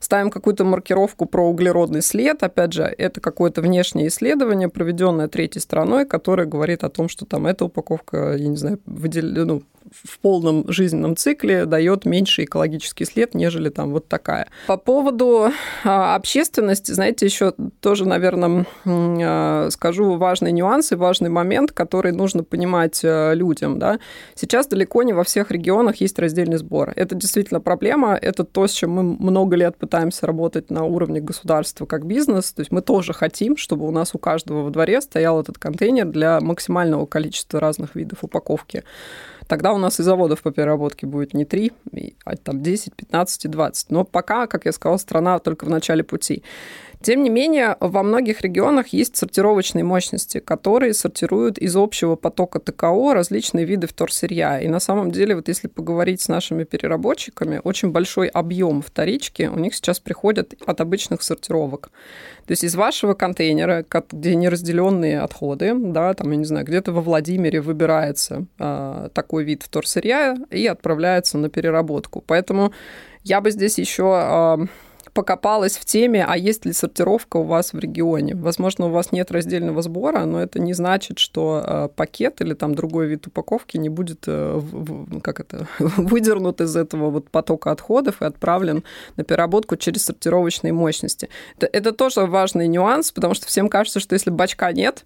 ставим 0.00 0.30
какую-то 0.30 0.64
маркировку 0.64 1.26
про 1.26 1.48
углеродный 1.48 2.02
след, 2.02 2.42
опять 2.42 2.72
же, 2.72 2.82
это 2.82 3.20
какое-то 3.20 3.62
внешнее 3.62 4.08
исследование, 4.08 4.68
проведенное 4.68 5.28
третьей 5.28 5.60
стороной, 5.60 6.06
которое 6.06 6.46
говорит 6.46 6.82
о 6.82 6.88
том, 6.88 7.08
что 7.08 7.26
там 7.26 7.46
эта 7.46 7.66
упаковка, 7.66 8.34
я 8.36 8.48
не 8.48 8.56
знаю, 8.56 8.80
выдел... 8.86 9.46
ну, 9.46 9.62
в 9.90 10.18
полном 10.20 10.70
жизненном 10.70 11.16
цикле 11.16 11.66
дает 11.66 12.04
меньше 12.04 12.44
экологический 12.44 13.04
след, 13.04 13.34
нежели 13.34 13.68
там 13.68 13.92
вот 13.92 14.08
такая. 14.08 14.48
По 14.66 14.76
поводу 14.76 15.50
а, 15.84 16.14
общественности, 16.14 16.92
знаете, 16.92 17.26
еще 17.26 17.52
тоже, 17.80 18.06
наверное, 18.06 18.66
а, 18.84 19.68
скажу 19.70 20.16
важный 20.16 20.52
нюанс 20.52 20.92
и 20.92 20.94
важный 20.94 21.30
момент, 21.30 21.72
который 21.72 22.12
нужно 22.12 22.44
понимать 22.44 23.00
а, 23.04 23.32
людям. 23.32 23.78
Да? 23.78 23.98
Сейчас 24.34 24.66
далеко 24.66 25.02
не 25.02 25.12
во 25.12 25.24
всех 25.24 25.50
регионах 25.50 25.96
есть 25.96 26.18
раздельный 26.18 26.58
сбор. 26.58 26.92
Это 26.96 27.14
действительно 27.14 27.60
проблема, 27.60 28.14
это 28.14 28.44
то, 28.44 28.66
с 28.66 28.72
чем 28.72 28.90
мы 28.92 29.02
много 29.02 29.56
лет 29.56 29.76
пытаемся 29.76 30.26
работать 30.26 30.70
на 30.70 30.84
уровне 30.84 31.20
государства 31.20 31.86
как 31.86 32.06
бизнес. 32.06 32.52
То 32.52 32.60
есть 32.60 32.70
мы 32.70 32.82
тоже 32.82 33.12
хотим, 33.12 33.56
чтобы 33.56 33.86
у 33.86 33.90
нас 33.90 34.14
у 34.14 34.18
каждого 34.18 34.62
во 34.62 34.70
дворе 34.70 35.00
стоял 35.00 35.40
этот 35.40 35.58
контейнер 35.58 36.06
для 36.06 36.40
максимального 36.40 37.06
количества 37.06 37.60
разных 37.60 37.94
видов 37.94 38.18
упаковки 38.22 38.84
тогда 39.50 39.72
у 39.72 39.78
нас 39.78 39.98
и 39.98 40.04
заводов 40.04 40.42
по 40.42 40.52
переработке 40.52 41.06
будет 41.06 41.34
не 41.34 41.44
3, 41.44 41.72
а 42.24 42.36
там 42.36 42.62
10, 42.62 42.94
15 42.94 43.44
и 43.44 43.48
20. 43.48 43.90
Но 43.90 44.04
пока, 44.04 44.46
как 44.46 44.64
я 44.64 44.72
сказала, 44.72 44.96
страна 44.96 45.40
только 45.40 45.64
в 45.64 45.68
начале 45.68 46.04
пути. 46.04 46.44
Тем 47.02 47.22
не 47.22 47.30
менее, 47.30 47.78
во 47.80 48.02
многих 48.02 48.42
регионах 48.42 48.88
есть 48.88 49.16
сортировочные 49.16 49.84
мощности, 49.84 50.38
которые 50.38 50.92
сортируют 50.92 51.56
из 51.56 51.74
общего 51.74 52.14
потока 52.14 52.60
ТКО 52.60 53.14
различные 53.14 53.64
виды 53.64 53.86
вторсырья. 53.86 54.60
И 54.60 54.68
на 54.68 54.80
самом 54.80 55.10
деле, 55.10 55.34
вот 55.34 55.48
если 55.48 55.66
поговорить 55.66 56.20
с 56.20 56.28
нашими 56.28 56.64
переработчиками, 56.64 57.60
очень 57.64 57.90
большой 57.90 58.28
объем 58.28 58.82
вторички 58.82 59.44
у 59.44 59.58
них 59.58 59.74
сейчас 59.74 59.98
приходит 59.98 60.54
от 60.66 60.80
обычных 60.82 61.22
сортировок. 61.22 61.90
То 62.46 62.52
есть 62.52 62.64
из 62.64 62.74
вашего 62.74 63.14
контейнера, 63.14 63.86
где 64.10 64.34
неразделенные 64.34 65.20
отходы, 65.20 65.72
да, 65.74 66.12
там, 66.12 66.30
я 66.32 66.36
не 66.36 66.44
знаю, 66.44 66.66
где-то 66.66 66.92
во 66.92 67.00
Владимире 67.00 67.62
выбирается 67.62 68.44
э, 68.58 69.08
такой 69.14 69.44
вид 69.44 69.62
вторсырья 69.62 70.36
и 70.50 70.66
отправляется 70.66 71.38
на 71.38 71.48
переработку. 71.48 72.22
Поэтому 72.26 72.72
я 73.22 73.40
бы 73.40 73.50
здесь 73.50 73.78
еще 73.78 74.58
э, 74.60 74.66
покопалась 75.12 75.76
в 75.76 75.84
теме, 75.84 76.24
а 76.26 76.36
есть 76.36 76.64
ли 76.64 76.72
сортировка 76.72 77.38
у 77.38 77.42
вас 77.42 77.72
в 77.72 77.78
регионе. 77.78 78.34
Возможно, 78.34 78.86
у 78.86 78.90
вас 78.90 79.12
нет 79.12 79.30
раздельного 79.30 79.82
сбора, 79.82 80.24
но 80.24 80.42
это 80.42 80.60
не 80.60 80.72
значит, 80.72 81.18
что 81.18 81.64
э, 81.66 81.88
пакет 81.94 82.40
или 82.40 82.54
там 82.54 82.74
другой 82.74 83.06
вид 83.06 83.26
упаковки 83.26 83.76
не 83.76 83.88
будет 83.88 84.24
э, 84.26 84.60
как 85.22 85.40
это, 85.40 85.66
выдернут 85.78 86.60
из 86.60 86.76
этого 86.76 87.10
вот 87.10 87.30
потока 87.30 87.70
отходов 87.70 88.22
и 88.22 88.24
отправлен 88.24 88.84
на 89.16 89.24
переработку 89.24 89.76
через 89.76 90.04
сортировочные 90.04 90.72
мощности. 90.72 91.28
Это, 91.56 91.68
это 91.72 91.92
тоже 91.92 92.26
важный 92.26 92.68
нюанс, 92.68 93.12
потому 93.12 93.34
что 93.34 93.46
всем 93.46 93.68
кажется, 93.68 94.00
что 94.00 94.14
если 94.14 94.30
бачка 94.30 94.72
нет, 94.72 95.04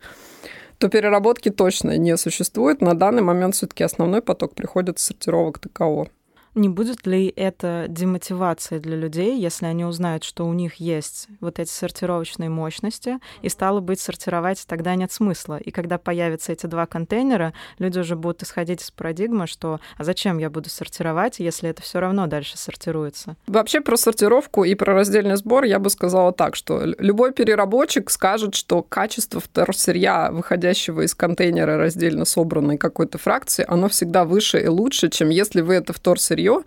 то 0.78 0.88
переработки 0.88 1.50
точно 1.50 1.96
не 1.96 2.16
существует. 2.16 2.80
На 2.80 2.94
данный 2.94 3.22
момент 3.22 3.54
все-таки 3.54 3.84
основной 3.84 4.22
поток 4.22 4.54
приходит 4.54 4.98
с 4.98 5.04
сортировок 5.04 5.58
ТКО. 5.58 6.08
Не 6.54 6.68
будет 6.68 7.04
ли 7.06 7.32
это 7.34 7.86
демотивацией 7.88 8.80
для 8.80 8.96
людей, 8.96 9.40
если 9.40 9.66
они 9.66 9.84
узнают, 9.84 10.22
что 10.22 10.46
у 10.46 10.52
них 10.52 10.76
есть 10.76 11.26
вот 11.40 11.58
эти 11.58 11.70
сортировочные 11.70 12.48
мощности, 12.48 13.18
и 13.42 13.48
стало 13.48 13.80
быть, 13.80 13.98
сортировать 14.00 14.64
тогда 14.68 14.94
нет 14.94 15.10
смысла. 15.10 15.58
И 15.58 15.72
когда 15.72 15.98
появятся 15.98 16.52
эти 16.52 16.66
два 16.66 16.86
контейнера, 16.86 17.54
люди 17.78 17.98
уже 17.98 18.14
будут 18.14 18.44
исходить 18.44 18.82
из 18.82 18.92
парадигмы, 18.92 19.48
что 19.48 19.80
а 19.96 20.04
зачем 20.04 20.38
я 20.38 20.48
буду 20.48 20.70
сортировать, 20.70 21.40
если 21.40 21.70
это 21.70 21.82
все 21.82 21.98
равно 21.98 22.28
дальше 22.28 22.56
сортируется? 22.56 23.36
Вообще 23.48 23.80
про 23.80 23.96
сортировку 23.96 24.62
и 24.62 24.76
про 24.76 24.94
раздельный 24.94 25.36
сбор 25.36 25.64
я 25.64 25.80
бы 25.80 25.90
сказала 25.90 26.32
так, 26.32 26.54
что 26.54 26.82
любой 26.84 27.32
переработчик 27.32 28.10
скажет, 28.10 28.54
что 28.54 28.82
качество 28.82 29.40
вторсырья, 29.40 30.30
выходящего 30.30 31.00
из 31.00 31.16
контейнера 31.16 31.76
раздельно 31.78 32.24
собранной 32.24 32.78
какой-то 32.78 33.18
фракции, 33.18 33.64
оно 33.66 33.88
всегда 33.88 34.24
выше 34.24 34.60
и 34.60 34.68
лучше, 34.68 35.08
чем 35.08 35.30
если 35.30 35.60
вы 35.60 35.74
это 35.74 35.92
вторсырье 35.92 36.43
сырье 36.44 36.62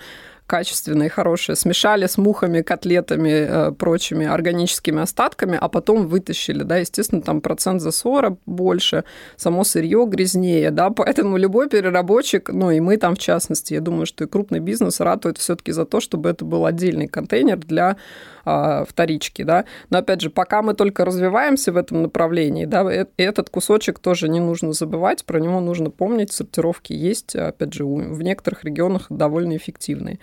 качественное 0.48 1.10
хорошее, 1.10 1.58
смешали 1.58 2.06
с 2.06 2.18
мухами, 2.18 2.62
котлетами, 2.62 3.30
э, 3.30 3.72
прочими 3.74 4.26
органическими 4.26 5.02
остатками, 5.02 5.58
а 5.60 5.68
потом 5.68 6.08
вытащили, 6.08 6.64
да, 6.64 6.78
естественно, 6.78 7.22
там 7.22 7.42
процент 7.42 7.82
засора 7.82 8.38
больше, 8.46 9.04
само 9.36 9.66
сырье 9.66 10.06
грязнее, 10.08 10.72
да, 10.72 10.90
поэтому 10.90 11.36
любой 11.36 11.68
переработчик, 11.68 12.50
ну 12.54 12.72
и 12.72 12.80
мы 12.80 12.96
там 12.96 13.16
в 13.16 13.20
частности, 13.20 13.74
я 13.74 13.82
думаю, 13.82 14.06
что 14.06 14.24
и 14.24 14.28
крупный 14.28 14.62
бизнес 14.62 15.02
ратует 15.02 15.38
все-таки 15.38 15.74
за 15.74 15.84
то, 15.86 16.00
чтобы 16.00 16.30
это 16.30 16.46
был 16.46 16.66
отдельный 16.66 17.08
контейнер 17.08 17.58
для 17.58 17.98
а, 18.50 18.86
вторички, 18.86 19.44
да. 19.44 19.66
Но 19.90 19.98
опять 19.98 20.22
же, 20.22 20.30
пока 20.30 20.62
мы 20.62 20.74
только 20.74 21.04
развиваемся 21.04 21.74
в 21.74 21.78
этом 21.78 22.02
направлении, 22.02 22.64
да, 22.64 22.90
э, 22.90 23.08
этот 23.18 23.50
кусочек 23.50 24.00
тоже 24.00 24.30
не 24.30 24.40
нужно 24.40 24.72
забывать, 24.72 25.26
про 25.26 25.42
него 25.42 25.60
нужно 25.60 25.90
помнить, 25.90 26.32
сортировки 26.32 26.94
есть, 26.94 27.36
опять 27.36 27.74
же, 27.74 27.84
в 27.84 28.24
некоторых 28.24 28.64
регионах 28.64 29.08
довольно 29.10 29.58
эффективные. 29.58 30.20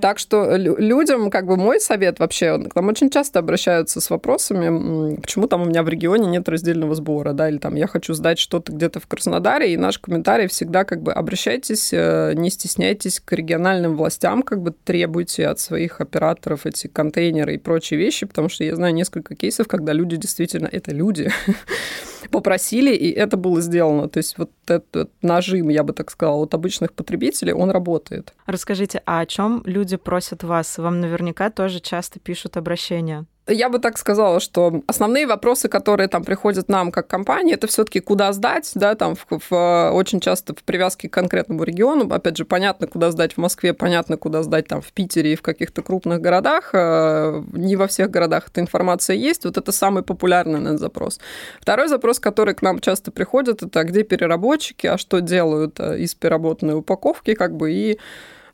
Так 0.00 0.20
что 0.20 0.54
людям, 0.56 1.30
как 1.30 1.46
бы 1.46 1.56
мой 1.56 1.80
совет 1.80 2.20
вообще, 2.20 2.62
к 2.62 2.76
нам 2.76 2.88
очень 2.88 3.10
часто 3.10 3.40
обращаются 3.40 4.00
с 4.00 4.08
вопросами, 4.08 5.16
почему 5.16 5.48
там 5.48 5.62
у 5.62 5.64
меня 5.64 5.82
в 5.82 5.88
регионе 5.88 6.28
нет 6.28 6.48
раздельного 6.48 6.94
сбора, 6.94 7.32
да, 7.32 7.48
или 7.48 7.58
там 7.58 7.74
я 7.74 7.88
хочу 7.88 8.14
сдать 8.14 8.38
что-то 8.38 8.70
где-то 8.72 9.00
в 9.00 9.08
Краснодаре, 9.08 9.72
и 9.72 9.76
наш 9.76 9.98
комментарий 9.98 10.46
всегда 10.46 10.84
как 10.84 11.02
бы 11.02 11.12
обращайтесь, 11.12 11.90
э, 11.92 12.34
не 12.36 12.50
стесняйтесь 12.50 13.18
к 13.18 13.32
региональным 13.32 13.96
властям, 13.96 14.44
как 14.44 14.62
бы 14.62 14.70
требуйте 14.70 15.48
от 15.48 15.58
своих 15.58 16.00
операторов 16.00 16.66
эти 16.66 16.86
контейнеры 16.86 17.54
и 17.54 17.58
прочие 17.58 17.98
вещи, 17.98 18.26
потому 18.26 18.48
что 18.48 18.62
я 18.62 18.76
знаю 18.76 18.94
несколько 18.94 19.34
кейсов, 19.34 19.66
когда 19.66 19.92
люди 19.92 20.16
действительно, 20.16 20.68
это 20.70 20.92
люди, 20.92 21.32
попросили, 22.28 22.94
и 22.94 23.10
это 23.10 23.36
было 23.36 23.60
сделано. 23.60 24.08
То 24.08 24.18
есть 24.18 24.36
вот 24.38 24.50
этот 24.66 25.10
нажим, 25.22 25.68
я 25.68 25.82
бы 25.82 25.92
так 25.92 26.10
сказала, 26.10 26.42
от 26.42 26.54
обычных 26.54 26.92
потребителей, 26.92 27.52
он 27.52 27.70
работает. 27.70 28.34
Расскажите, 28.46 29.02
а 29.06 29.20
о 29.20 29.26
чем 29.26 29.62
люди 29.64 29.96
просят 29.96 30.42
вас? 30.42 30.78
Вам 30.78 31.00
наверняка 31.00 31.50
тоже 31.50 31.80
часто 31.80 32.18
пишут 32.20 32.56
обращения. 32.56 33.26
Я 33.50 33.68
бы 33.68 33.78
так 33.78 33.98
сказала, 33.98 34.40
что 34.40 34.82
основные 34.86 35.26
вопросы, 35.26 35.68
которые 35.68 36.08
там 36.08 36.24
приходят 36.24 36.68
нам 36.68 36.92
как 36.92 37.08
компании, 37.08 37.54
это 37.54 37.66
все-таки 37.66 38.00
куда 38.00 38.32
сдать, 38.32 38.70
да, 38.74 38.94
там 38.94 39.14
в, 39.14 39.26
в, 39.50 39.90
очень 39.92 40.20
часто 40.20 40.54
в 40.54 40.62
привязке 40.62 41.08
к 41.08 41.12
конкретному 41.12 41.64
региону. 41.64 42.12
Опять 42.12 42.36
же, 42.36 42.44
понятно, 42.44 42.86
куда 42.86 43.10
сдать 43.10 43.34
в 43.34 43.38
Москве, 43.38 43.74
понятно, 43.74 44.16
куда 44.16 44.42
сдать 44.42 44.68
там 44.68 44.80
в 44.80 44.92
Питере 44.92 45.32
и 45.32 45.36
в 45.36 45.42
каких-то 45.42 45.82
крупных 45.82 46.20
городах. 46.20 46.70
Э, 46.72 47.42
не 47.52 47.76
во 47.76 47.86
всех 47.86 48.10
городах 48.10 48.48
эта 48.48 48.60
информация 48.60 49.16
есть. 49.16 49.44
Вот 49.44 49.56
это 49.56 49.72
самый 49.72 50.02
популярный 50.02 50.60
наверное, 50.60 50.78
запрос. 50.78 51.20
Второй 51.60 51.88
запрос, 51.88 52.20
который 52.20 52.54
к 52.54 52.62
нам 52.62 52.80
часто 52.80 53.10
приходит, 53.10 53.62
это 53.62 53.84
где 53.84 54.02
переработчики, 54.02 54.86
а 54.86 54.98
что 54.98 55.20
делают 55.20 55.80
э, 55.80 55.98
из 55.98 56.14
переработанной 56.14 56.74
упаковки, 56.74 57.34
как 57.34 57.56
бы 57.56 57.72
и 57.72 57.98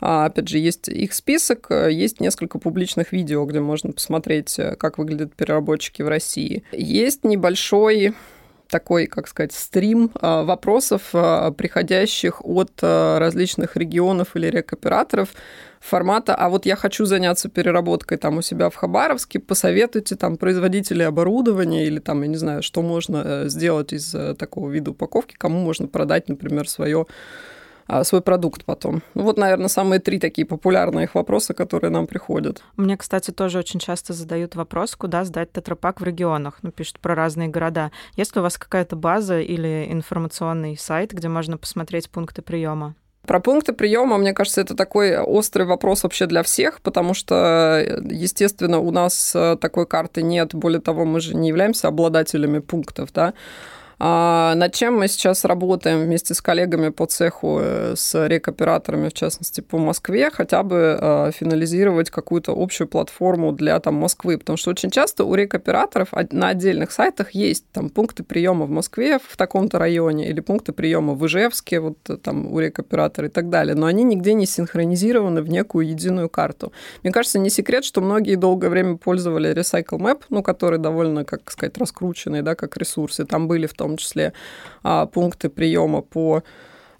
а, 0.00 0.26
опять 0.26 0.48
же, 0.48 0.58
есть 0.58 0.88
их 0.88 1.12
список, 1.12 1.68
есть 1.70 2.20
несколько 2.20 2.58
публичных 2.58 3.12
видео, 3.12 3.44
где 3.44 3.60
можно 3.60 3.92
посмотреть, 3.92 4.58
э, 4.58 4.76
как 4.76 4.98
выглядят 4.98 5.34
переработчики 5.34 6.02
в 6.02 6.08
России. 6.08 6.64
Есть 6.72 7.24
небольшой 7.24 8.14
такой, 8.68 9.06
как 9.06 9.28
сказать, 9.28 9.52
стрим 9.52 10.10
э, 10.20 10.42
вопросов, 10.42 11.10
приходящих 11.12 12.44
от 12.44 12.82
различных 12.82 13.76
регионов 13.76 14.34
или 14.34 14.48
рекоператоров 14.48 15.28
формата, 15.78 16.34
а 16.34 16.48
вот 16.48 16.66
я 16.66 16.74
хочу 16.74 17.04
заняться 17.04 17.48
переработкой 17.48 18.18
там 18.18 18.38
у 18.38 18.42
себя 18.42 18.70
в 18.70 18.74
Хабаровске, 18.74 19.38
посоветуйте 19.38 20.16
там 20.16 20.36
производители 20.36 21.04
оборудования 21.04 21.86
или 21.86 22.00
там, 22.00 22.22
я 22.22 22.28
не 22.28 22.36
знаю, 22.36 22.62
что 22.62 22.82
можно 22.82 23.48
сделать 23.48 23.92
из 23.92 24.10
такого 24.36 24.68
вида 24.68 24.90
упаковки, 24.90 25.36
кому 25.38 25.60
можно 25.60 25.86
продать, 25.86 26.28
например, 26.28 26.68
свое 26.68 27.06
а, 27.08 27.55
свой 28.02 28.20
продукт 28.20 28.64
потом. 28.64 29.02
Ну, 29.14 29.22
вот, 29.22 29.38
наверное, 29.38 29.68
самые 29.68 30.00
три 30.00 30.18
такие 30.18 30.46
популярные 30.46 31.04
их 31.04 31.14
вопроса, 31.14 31.54
которые 31.54 31.90
нам 31.90 32.06
приходят. 32.06 32.62
Мне, 32.76 32.96
кстати, 32.96 33.30
тоже 33.30 33.58
очень 33.58 33.80
часто 33.80 34.12
задают 34.12 34.56
вопрос, 34.56 34.96
куда 34.96 35.24
сдать 35.24 35.52
тетрапак 35.52 36.00
в 36.00 36.04
регионах. 36.04 36.58
Ну, 36.62 36.70
пишут 36.70 37.00
про 37.00 37.14
разные 37.14 37.48
города. 37.48 37.90
Есть 38.16 38.34
ли 38.34 38.40
у 38.40 38.42
вас 38.42 38.58
какая-то 38.58 38.96
база 38.96 39.40
или 39.40 39.86
информационный 39.90 40.76
сайт, 40.76 41.12
где 41.12 41.28
можно 41.28 41.58
посмотреть 41.58 42.10
пункты 42.10 42.42
приема? 42.42 42.94
Про 43.26 43.40
пункты 43.40 43.72
приема, 43.72 44.18
мне 44.18 44.32
кажется, 44.32 44.60
это 44.60 44.76
такой 44.76 45.18
острый 45.18 45.64
вопрос 45.64 46.04
вообще 46.04 46.26
для 46.26 46.44
всех, 46.44 46.80
потому 46.80 47.12
что, 47.12 47.84
естественно, 48.08 48.78
у 48.78 48.92
нас 48.92 49.32
э, 49.34 49.56
такой 49.60 49.84
карты 49.86 50.22
нет. 50.22 50.54
Более 50.54 50.80
того, 50.80 51.04
мы 51.04 51.20
же 51.20 51.34
не 51.34 51.48
являемся 51.48 51.88
обладателями 51.88 52.60
пунктов, 52.60 53.12
да. 53.12 53.34
А 53.98 54.54
над 54.56 54.74
чем 54.74 54.98
мы 54.98 55.08
сейчас 55.08 55.44
работаем 55.46 56.02
вместе 56.02 56.34
с 56.34 56.42
коллегами 56.42 56.90
по 56.90 57.06
цеху, 57.06 57.58
э, 57.62 57.94
с 57.96 58.26
рекоператорами, 58.26 59.08
в 59.08 59.14
частности, 59.14 59.62
по 59.62 59.78
Москве, 59.78 60.30
хотя 60.30 60.62
бы 60.62 60.98
э, 61.00 61.30
финализировать 61.32 62.10
какую-то 62.10 62.52
общую 62.52 62.88
платформу 62.88 63.52
для 63.52 63.80
там, 63.80 63.94
Москвы, 63.94 64.36
потому 64.36 64.58
что 64.58 64.70
очень 64.70 64.90
часто 64.90 65.24
у 65.24 65.34
рекоператоров 65.34 66.10
на 66.30 66.48
отдельных 66.48 66.92
сайтах 66.92 67.30
есть 67.30 67.64
там 67.72 67.88
пункты 67.88 68.22
приема 68.22 68.66
в 68.66 68.70
Москве 68.70 69.18
в 69.18 69.36
таком-то 69.36 69.78
районе 69.78 70.28
или 70.28 70.40
пункты 70.40 70.72
приема 70.72 71.14
в 71.14 71.26
Ижевске, 71.26 71.80
вот 71.80 71.96
э, 72.10 72.18
там 72.18 72.52
у 72.52 72.60
рекоператора 72.60 73.28
и 73.28 73.30
так 73.30 73.48
далее, 73.48 73.74
но 73.74 73.86
они 73.86 74.04
нигде 74.04 74.34
не 74.34 74.44
синхронизированы 74.44 75.40
в 75.40 75.48
некую 75.48 75.88
единую 75.88 76.28
карту. 76.28 76.70
Мне 77.02 77.12
кажется, 77.12 77.38
не 77.38 77.48
секрет, 77.48 77.82
что 77.82 78.02
многие 78.02 78.34
долгое 78.34 78.68
время 78.68 78.98
пользовали 78.98 79.54
Recycle 79.54 79.98
Map, 79.98 80.20
ну, 80.28 80.42
который 80.42 80.78
довольно, 80.78 81.24
как 81.24 81.50
сказать, 81.50 81.78
раскрученный, 81.78 82.42
да, 82.42 82.54
как 82.54 82.76
ресурсы. 82.76 83.24
Там 83.24 83.48
были 83.48 83.66
в 83.66 83.72
том 83.72 83.85
том 83.86 83.96
числе 83.96 84.32
а, 84.82 85.06
пункты 85.06 85.48
приема 85.48 86.02
по 86.02 86.42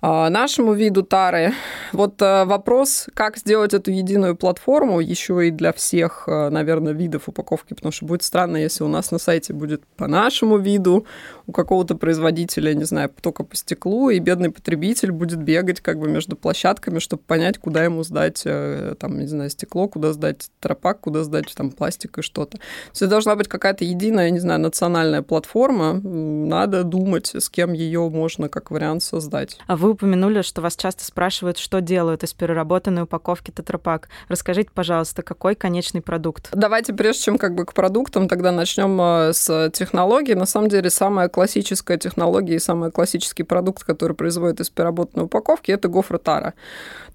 нашему 0.03 0.75
виду 0.75 1.03
тары. 1.03 1.53
Вот 1.93 2.21
э, 2.21 2.45
вопрос, 2.45 3.09
как 3.15 3.37
сделать 3.37 3.75
эту 3.75 3.91
единую 3.91 4.37
платформу 4.37 5.01
еще 5.01 5.49
и 5.49 5.51
для 5.51 5.73
всех, 5.73 6.25
э, 6.27 6.51
наверное, 6.51 6.93
видов 6.93 7.29
упаковки, 7.29 7.75
потому 7.75 7.93
что 7.93 8.07
будет 8.07 8.23
странно, 8.23 8.57
если 8.57 8.85
у 8.85 8.89
нас 8.89 9.11
на 9.11 9.19
сайте 9.19 9.53
будет 9.53 9.87
по 9.97 10.07
нашему 10.07 10.59
виду, 10.59 11.07
у 11.47 11.53
какого-то 11.53 11.95
производителя, 11.95 12.75
не 12.75 12.85
знаю, 12.85 13.11
только 13.21 13.45
по 13.45 13.57
стеклу, 13.57 14.11
и 14.11 14.19
бедный 14.19 14.51
потребитель 14.51 15.13
будет 15.13 15.43
бегать 15.43 15.81
как 15.81 15.99
бы 15.99 16.09
между 16.09 16.37
площадками, 16.37 16.99
чтобы 16.99 17.23
понять, 17.23 17.59
куда 17.59 17.85
ему 17.85 18.03
сдать, 18.03 18.43
э, 18.45 18.95
там, 18.99 19.19
не 19.19 19.27
знаю, 19.27 19.51
стекло, 19.51 19.89
куда 19.89 20.13
сдать 20.13 20.51
тропак, 20.61 21.01
куда 21.01 21.23
сдать 21.23 21.53
там 21.55 21.71
пластик 21.71 22.19
и 22.19 22.23
что-то. 22.23 22.59
То 22.59 22.63
есть 22.93 23.09
должна 23.09 23.37
быть 23.37 23.49
какая-то 23.49 23.85
единая, 23.85 24.31
не 24.31 24.41
знаю, 24.41 24.61
национальная 24.61 25.23
платформа. 25.23 25.95
Надо 25.95 26.85
думать, 26.85 27.33
с 27.35 27.49
кем 27.49 27.73
ее 27.73 28.09
можно 28.11 28.49
как 28.49 28.71
вариант 28.71 29.03
создать. 29.03 29.59
А 29.67 29.77
вы 29.77 29.86
упомянули, 29.91 30.43
что 30.43 30.63
вас 30.63 30.77
часто 30.77 31.05
спрашивают, 31.05 31.59
что 31.59 31.81
делают 31.81 32.23
из 32.23 32.33
переработанной 32.33 33.03
упаковки 33.03 33.51
тетрапак. 33.51 34.09
Расскажите, 34.29 34.71
пожалуйста, 34.73 35.23
какой 35.23 35.55
конечный 35.55 36.01
продукт? 36.01 36.49
Давайте, 36.53 36.93
прежде 36.93 37.23
чем 37.23 37.39
как 37.39 37.55
бы 37.55 37.65
к 37.65 37.75
продуктам, 37.75 38.29
тогда 38.29 38.53
начнем 38.53 39.01
э, 39.01 39.33
с 39.33 39.71
технологий. 39.71 40.35
На 40.35 40.47
самом 40.47 40.69
деле, 40.69 40.91
самая 40.91 41.29
классическая 41.29 41.99
технология 41.99 42.57
и 42.57 42.59
самый 42.59 42.91
классический 42.91 43.43
продукт, 43.43 43.85
который 43.85 44.15
производит 44.15 44.61
из 44.61 44.71
переработанной 44.71 45.27
упаковки, 45.27 45.71
это 45.71 45.89
гофротара. 45.89 46.55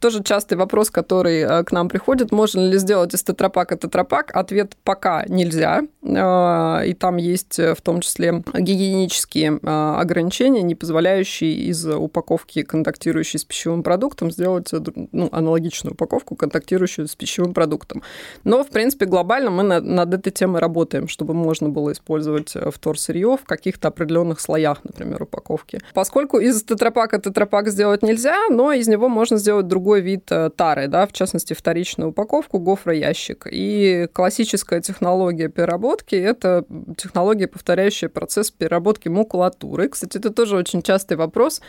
Тоже 0.02 0.24
частый 0.24 0.58
вопрос, 0.58 0.90
который 0.90 1.42
э, 1.42 1.64
к 1.64 1.72
нам 1.72 1.88
приходит, 1.88 2.32
можно 2.32 2.60
ли 2.60 2.78
сделать 2.78 3.14
из 3.14 3.24
тетрапака 3.24 3.78
тетрапак? 3.78 4.36
Ответ 4.36 4.76
пока 4.84 5.24
нельзя. 5.28 5.84
Э, 6.04 6.86
и 6.86 6.94
там 6.94 7.18
есть 7.18 7.60
в 7.60 7.82
том 7.82 8.02
числе 8.02 8.44
гигиенические 8.54 9.60
ограничения, 9.62 10.64
не 10.64 10.76
позволяющие 10.76 11.54
из 11.54 11.86
упаковки 11.86 12.64
контактирующий 12.64 13.40
с 13.40 13.44
пищевым 13.44 13.84
продуктом, 13.84 14.32
сделать 14.32 14.74
э, 14.74 14.80
ну, 15.12 15.30
аналогичную 15.32 15.94
упаковку, 15.94 16.36
контактирующую 16.36 17.08
с 17.08 17.16
пищевым 17.16 17.54
продуктом. 17.54 18.02
Но, 18.44 18.64
в 18.64 18.70
принципе, 18.70 19.06
глобально 19.06 19.52
мы 19.52 19.64
над, 19.64 19.86
над 19.86 20.14
этой 20.14 20.32
темой 20.32 20.62
работаем, 20.62 21.08
чтобы 21.08 21.34
можно 21.34 21.70
было 21.70 21.92
использовать 21.92 22.56
э, 22.56 22.72
вторсырье 22.72 23.38
в 23.38 23.46
каких-то 23.46 23.90
определенных 23.90 24.40
слоях, 24.40 24.80
например, 24.84 25.24
упаковки. 25.24 25.80
Поскольку 25.94 26.40
из 26.40 26.64
тетрапака 26.64 27.20
тетрапак 27.20 27.70
сделать 27.70 28.02
нельзя, 28.04 28.38
но 28.50 28.72
из 28.72 28.88
него 28.88 29.10
можно 29.10 29.38
сделать 29.38 29.68
другой 29.92 30.02
вид 30.02 30.32
э, 30.32 30.50
тары, 30.56 30.88
да, 30.88 31.06
в 31.06 31.12
частности, 31.12 31.54
вторичную 31.54 32.12
упаковку, 32.12 32.60
гофроящик. 32.60 33.48
И 33.52 34.08
классическая 34.14 34.80
технология 34.80 35.50
переработки– 35.50 36.16
это 36.32 36.64
технология, 36.98 37.48
повторяющая 37.48 38.10
процесс 38.10 38.52
переработки 38.52 39.10
макулатуры. 39.10 39.90
Кстати, 39.90 40.18
это 40.18 40.30
тоже 40.30 40.56
очень 40.56 40.82
частый 40.82 41.18
вопрос. 41.18 41.62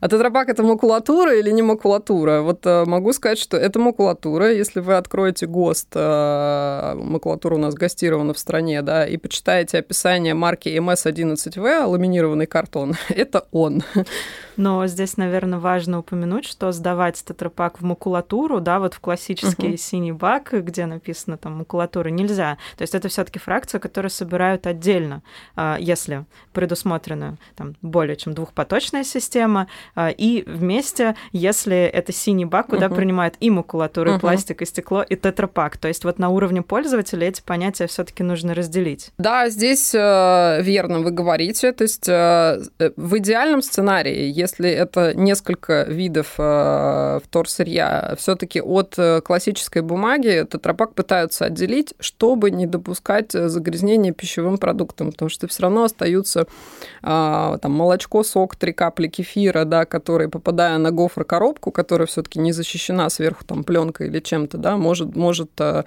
А 0.00 0.08
тетрапак 0.08 0.48
это 0.48 0.62
макулатура 0.62 1.38
или 1.38 1.52
не 1.52 1.62
макулатура? 1.62 2.40
Вот 2.40 2.66
э, 2.66 2.84
могу 2.84 3.12
сказать, 3.12 3.38
что 3.38 3.56
это 3.56 3.78
макулатура. 3.78 4.52
Если 4.52 4.80
вы 4.80 4.96
откроете 4.96 5.46
ГОСТ, 5.46 5.94
э, 5.94 6.94
макулатура 6.96 7.54
у 7.54 7.58
нас 7.58 7.74
гостирована 7.74 8.32
в 8.32 8.38
стране, 8.38 8.82
да, 8.82 9.06
и 9.06 9.16
почитаете 9.18 9.78
описание 9.78 10.34
марки 10.34 10.68
МС-11В, 10.68 11.86
ламинированный 11.86 12.46
картон, 12.46 12.94
это 13.08 13.46
он. 13.52 13.82
Но 14.58 14.86
здесь, 14.88 15.16
наверное, 15.16 15.60
важно 15.60 16.00
упомянуть, 16.00 16.44
что 16.44 16.72
сдавать 16.72 17.22
тетрапак 17.24 17.80
в 17.80 17.84
макулатуру, 17.84 18.60
да, 18.60 18.80
вот 18.80 18.92
в 18.94 19.00
классический 19.00 19.68
uh-huh. 19.68 19.76
синий 19.76 20.12
бак, 20.12 20.52
где 20.52 20.84
написано 20.86 21.38
там 21.38 21.58
макулатура, 21.58 22.08
нельзя. 22.08 22.58
То 22.76 22.82
есть 22.82 22.94
это 22.94 23.08
все 23.08 23.24
таки 23.24 23.38
фракция, 23.38 23.78
которую 23.78 24.10
собирают 24.10 24.66
отдельно, 24.66 25.22
а, 25.54 25.76
если 25.78 26.24
предусмотрена 26.52 27.36
там 27.54 27.76
более 27.82 28.16
чем 28.16 28.34
двухпоточная 28.34 29.04
система, 29.04 29.68
а, 29.94 30.08
и 30.08 30.42
вместе, 30.44 31.14
если 31.30 31.76
это 31.76 32.12
синий 32.12 32.44
бак, 32.44 32.66
куда 32.66 32.86
uh-huh. 32.86 32.96
принимают 32.96 33.36
и 33.38 33.50
макулатуру, 33.50 34.16
и 34.16 34.18
пластик, 34.18 34.60
и 34.62 34.66
стекло, 34.66 35.02
и 35.02 35.14
тетрапак. 35.14 35.76
То 35.76 35.86
есть 35.86 36.04
вот 36.04 36.18
на 36.18 36.30
уровне 36.30 36.62
пользователя 36.62 37.28
эти 37.28 37.42
понятия 37.42 37.86
все-таки 37.86 38.24
нужно 38.24 38.54
разделить. 38.54 39.12
Да, 39.18 39.48
здесь 39.50 39.94
э, 39.94 40.62
верно 40.62 40.98
вы 40.98 41.12
говорите. 41.12 41.70
То 41.70 41.82
есть 41.82 42.08
э, 42.08 42.60
в 42.96 43.18
идеальном 43.18 43.62
сценарии, 43.62 44.47
если 44.48 44.70
это 44.70 45.14
несколько 45.14 45.82
видов 45.82 46.34
э, 46.38 47.20
вторсырья, 47.22 48.14
все-таки 48.18 48.60
от 48.60 48.94
э, 48.96 49.20
классической 49.20 49.82
бумаги 49.82 50.46
тетрапак 50.50 50.94
пытаются 50.94 51.44
отделить, 51.44 51.94
чтобы 52.00 52.50
не 52.50 52.66
допускать 52.66 53.32
загрязнения 53.32 54.12
пищевым 54.12 54.56
продуктом, 54.56 55.12
потому 55.12 55.28
что 55.28 55.46
все 55.48 55.62
равно 55.62 55.84
остаются 55.84 56.46
э, 57.02 57.58
там 57.60 57.72
молочко, 57.72 58.24
сок, 58.24 58.56
три 58.56 58.72
капли 58.72 59.08
кефира, 59.08 59.64
да, 59.64 59.84
которые 59.84 60.28
попадая 60.28 60.78
на 60.78 60.90
гофрокоробку, 60.90 61.70
которая 61.70 62.06
все-таки 62.06 62.38
не 62.38 62.52
защищена 62.52 63.10
сверху 63.10 63.44
там 63.44 63.64
пленкой 63.64 64.08
или 64.08 64.20
чем-то, 64.20 64.56
да, 64.56 64.76
может, 64.76 65.14
может 65.14 65.50
э, 65.60 65.84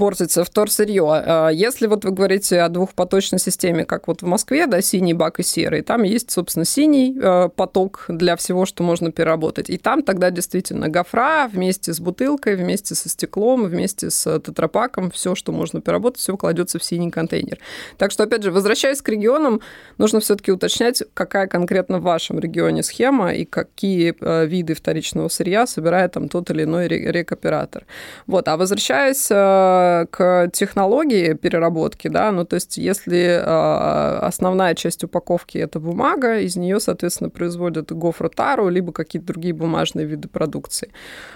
портится 0.00 0.44
вторсырье. 0.44 1.04
А 1.06 1.50
если 1.50 1.86
вот 1.86 2.06
вы 2.06 2.12
говорите 2.12 2.62
о 2.62 2.70
двухпоточной 2.70 3.38
системе, 3.38 3.84
как 3.84 4.08
вот 4.08 4.22
в 4.22 4.26
Москве, 4.26 4.66
да, 4.66 4.80
синий 4.80 5.12
бак 5.12 5.40
и 5.40 5.42
серый, 5.42 5.82
там 5.82 6.04
есть, 6.04 6.30
собственно, 6.30 6.64
синий 6.64 7.18
э, 7.22 7.50
поток 7.54 8.06
для 8.08 8.36
всего, 8.36 8.64
что 8.64 8.82
можно 8.82 9.12
переработать. 9.12 9.68
И 9.68 9.76
там 9.76 10.02
тогда 10.02 10.30
действительно 10.30 10.88
гофра 10.88 11.50
вместе 11.52 11.92
с 11.92 12.00
бутылкой, 12.00 12.56
вместе 12.56 12.94
со 12.94 13.10
стеклом, 13.10 13.66
вместе 13.66 14.08
с 14.08 14.40
тетрапаком, 14.40 15.10
все, 15.10 15.34
что 15.34 15.52
можно 15.52 15.82
переработать, 15.82 16.18
все 16.18 16.34
кладется 16.34 16.78
в 16.78 16.82
синий 16.82 17.10
контейнер. 17.10 17.58
Так 17.98 18.10
что, 18.10 18.22
опять 18.22 18.42
же, 18.42 18.52
возвращаясь 18.52 19.02
к 19.02 19.08
регионам, 19.10 19.60
нужно 19.98 20.20
все-таки 20.20 20.50
уточнять, 20.50 21.02
какая 21.12 21.46
конкретно 21.46 21.98
в 21.98 22.04
вашем 22.04 22.40
регионе 22.40 22.82
схема 22.82 23.34
и 23.34 23.44
какие 23.44 24.14
э, 24.18 24.46
виды 24.46 24.72
вторичного 24.72 25.28
сырья 25.28 25.66
собирает 25.66 26.12
там 26.12 26.30
тот 26.30 26.50
или 26.50 26.62
иной 26.62 26.88
рекоператор. 26.88 27.84
Вот. 28.26 28.48
А 28.48 28.56
возвращаясь 28.56 29.28
э, 29.30 29.89
к 30.10 30.50
технологии 30.52 31.34
переработки, 31.34 32.08
да, 32.08 32.32
ну 32.32 32.44
то 32.44 32.54
есть 32.54 32.78
если 32.78 33.18
э, 33.18 34.18
основная 34.26 34.74
часть 34.74 35.04
упаковки 35.04 35.58
это 35.58 35.80
бумага, 35.80 36.38
из 36.38 36.56
нее, 36.56 36.80
соответственно, 36.80 37.30
производят 37.30 37.92
гофротару, 37.92 38.68
либо 38.68 38.92
какие-то 38.92 39.28
другие 39.28 39.54
бумажные 39.54 40.06
виды 40.06 40.28
продукции. 40.28 40.90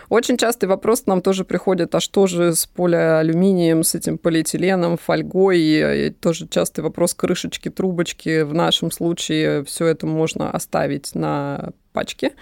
Очень 0.08 0.36
частый 0.36 0.68
вопрос 0.68 1.06
нам 1.06 1.22
тоже 1.22 1.44
приходит, 1.44 1.94
а 1.94 2.00
что 2.00 2.26
же 2.26 2.54
с 2.54 2.66
полиалюминием, 2.66 3.82
с 3.82 3.94
этим 3.94 4.18
полиэтиленом, 4.18 4.96
фольгой, 4.96 5.58
и 5.58 6.10
тоже 6.10 6.46
частый 6.48 6.84
вопрос 6.84 7.14
крышечки, 7.14 7.68
трубочки. 7.70 8.42
В 8.42 8.54
нашем 8.54 8.90
случае 8.90 9.64
все 9.64 9.86
это 9.86 10.06
можно 10.06 10.50
оставить 10.50 11.14
на 11.14 11.70
пачке. 11.92 12.32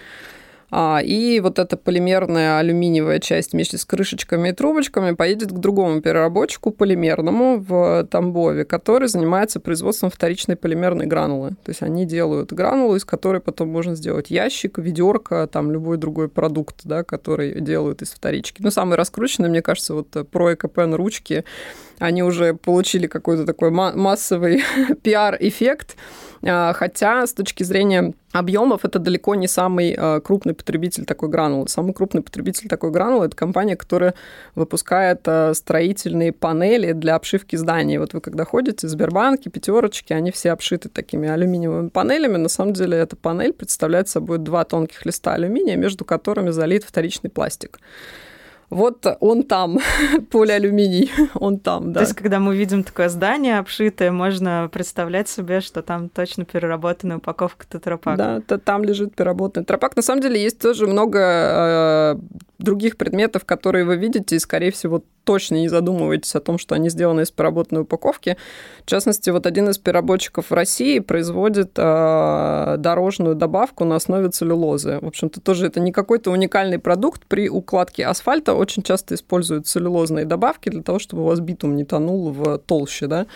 А, 0.75 1.01
и 1.03 1.39
вот 1.39 1.59
эта 1.59 1.77
полимерная 1.77 2.57
алюминиевая 2.57 3.19
часть 3.19 3.53
вместе 3.53 3.77
с 3.77 3.85
крышечками 3.85 4.49
и 4.49 4.53
трубочками 4.53 5.13
поедет 5.13 5.51
к 5.51 5.59
другому 5.59 6.01
переработчику 6.01 6.71
полимерному 6.71 7.59
в 7.59 8.07
Тамбове, 8.09 8.65
который 8.65 9.07
занимается 9.07 9.59
производством 9.59 10.09
вторичной 10.09 10.55
полимерной 10.55 11.05
гранулы. 11.05 11.49
То 11.63 11.69
есть 11.69 11.83
они 11.83 12.07
делают 12.07 12.53
гранулу, 12.53 12.95
из 12.95 13.05
которой 13.05 13.39
потом 13.39 13.69
можно 13.69 13.93
сделать 13.93 14.31
ящик, 14.31 14.79
ведерко, 14.79 15.45
там 15.45 15.71
любой 15.71 15.97
другой 15.97 16.27
продукт, 16.27 16.77
да, 16.85 17.03
который 17.03 17.61
делают 17.61 18.01
из 18.01 18.09
вторички. 18.09 18.63
Ну, 18.63 18.71
самый 18.71 18.97
раскрученный, 18.97 19.49
мне 19.49 19.61
кажется, 19.61 19.93
вот 19.93 20.27
про 20.31 20.55
ЭКПН 20.55 20.95
ручки, 20.95 21.45
они 21.99 22.23
уже 22.23 22.53
получили 22.53 23.07
какой-то 23.07 23.45
такой 23.45 23.71
массовый 23.71 24.63
пиар-эффект, 25.03 25.95
а, 26.45 26.73
хотя 26.73 27.25
с 27.25 27.33
точки 27.33 27.63
зрения 27.63 28.13
объемов 28.33 28.83
это 28.83 28.99
далеко 28.99 29.35
не 29.35 29.47
самый 29.47 29.95
а, 29.97 30.19
крупный 30.19 30.53
потребитель 30.53 31.05
такой 31.05 31.29
гранулы. 31.29 31.69
Самый 31.69 31.93
крупный 31.93 32.21
потребитель 32.21 32.67
такой 32.67 32.91
гранулы– 32.91 33.25
это 33.27 33.35
компания, 33.35 33.77
которая 33.77 34.13
выпускает 34.55 35.21
а, 35.25 35.53
строительные 35.53 36.33
панели 36.33 36.91
для 36.91 37.15
обшивки 37.15 37.55
зданий. 37.55 37.97
Вот 37.97 38.13
вы 38.13 38.19
когда 38.19 38.43
ходите 38.43 38.87
в 38.87 38.89
Сбербанке, 38.89 39.49
пятерочки, 39.49 40.11
они 40.11 40.31
все 40.31 40.51
обшиты 40.51 40.89
такими 40.89 41.29
алюминиевыми 41.29 41.89
панелями. 41.89 42.35
На 42.37 42.49
самом 42.49 42.73
деле 42.73 42.97
эта 42.97 43.15
панель 43.15 43.53
представляет 43.53 44.09
собой 44.09 44.37
два 44.39 44.65
тонких 44.65 45.05
листа 45.05 45.33
алюминия, 45.33 45.77
между 45.77 46.03
которыми 46.03 46.49
залит 46.49 46.83
вторичный 46.83 47.29
пластик 47.29 47.79
вот 48.69 49.05
он 49.19 49.43
там, 49.43 49.79
полиалюминий, 50.31 51.11
он 51.35 51.59
там, 51.59 51.93
да. 51.93 51.99
То 51.99 52.05
есть, 52.05 52.15
когда 52.15 52.39
мы 52.39 52.55
видим 52.55 52.83
такое 52.83 53.09
здание 53.09 53.59
обшитое, 53.59 54.11
можно 54.11 54.69
представлять 54.71 55.29
себе, 55.29 55.61
что 55.61 55.81
там 55.81 56.09
точно 56.09 56.45
переработанная 56.45 57.17
упаковка 57.17 57.65
тетрапака. 57.69 58.17
Да, 58.17 58.41
то 58.41 58.57
там 58.57 58.83
лежит 58.83 59.15
переработанный 59.15 59.65
тетрапак. 59.65 59.95
На 59.95 60.01
самом 60.01 60.21
деле 60.21 60.41
есть 60.41 60.59
тоже 60.59 60.87
много 60.87 61.19
э, 61.19 62.15
других 62.63 62.97
предметов, 62.97 63.45
которые 63.45 63.85
вы 63.85 63.97
видите, 63.97 64.35
и, 64.35 64.39
скорее 64.39 64.71
всего, 64.71 65.03
точно 65.23 65.55
не 65.55 65.69
задумываетесь 65.69 66.35
о 66.35 66.39
том, 66.39 66.57
что 66.57 66.75
они 66.75 66.89
сделаны 66.89 67.21
из 67.21 67.31
переработанной 67.31 67.83
упаковки. 67.83 68.37
В 68.85 68.89
частности, 68.89 69.29
вот 69.29 69.45
один 69.45 69.69
из 69.69 69.77
переработчиков 69.77 70.49
в 70.49 70.53
России 70.53 70.99
производит 70.99 71.71
э, 71.77 72.75
дорожную 72.77 73.35
добавку 73.35 73.85
на 73.85 73.95
основе 73.95 74.29
целлюлозы. 74.29 74.99
В 75.01 75.07
общем-то, 75.07 75.41
тоже 75.41 75.67
это 75.67 75.79
не 75.79 75.91
какой-то 75.91 76.31
уникальный 76.31 76.79
продукт. 76.79 77.25
При 77.27 77.49
укладке 77.49 78.05
асфальта 78.05 78.53
очень 78.63 78.83
часто 78.83 79.15
используют 79.15 79.67
целлюлозные 79.67 80.25
добавки 80.25 80.69
для 80.69 80.81
того, 80.81 80.99
чтобы 80.99 81.23
у 81.23 81.25
вас 81.25 81.39
битум 81.39 81.75
не 81.75 81.85
тонул 81.85 82.31
в 82.31 82.57
толще, 82.57 83.07
да 83.07 83.27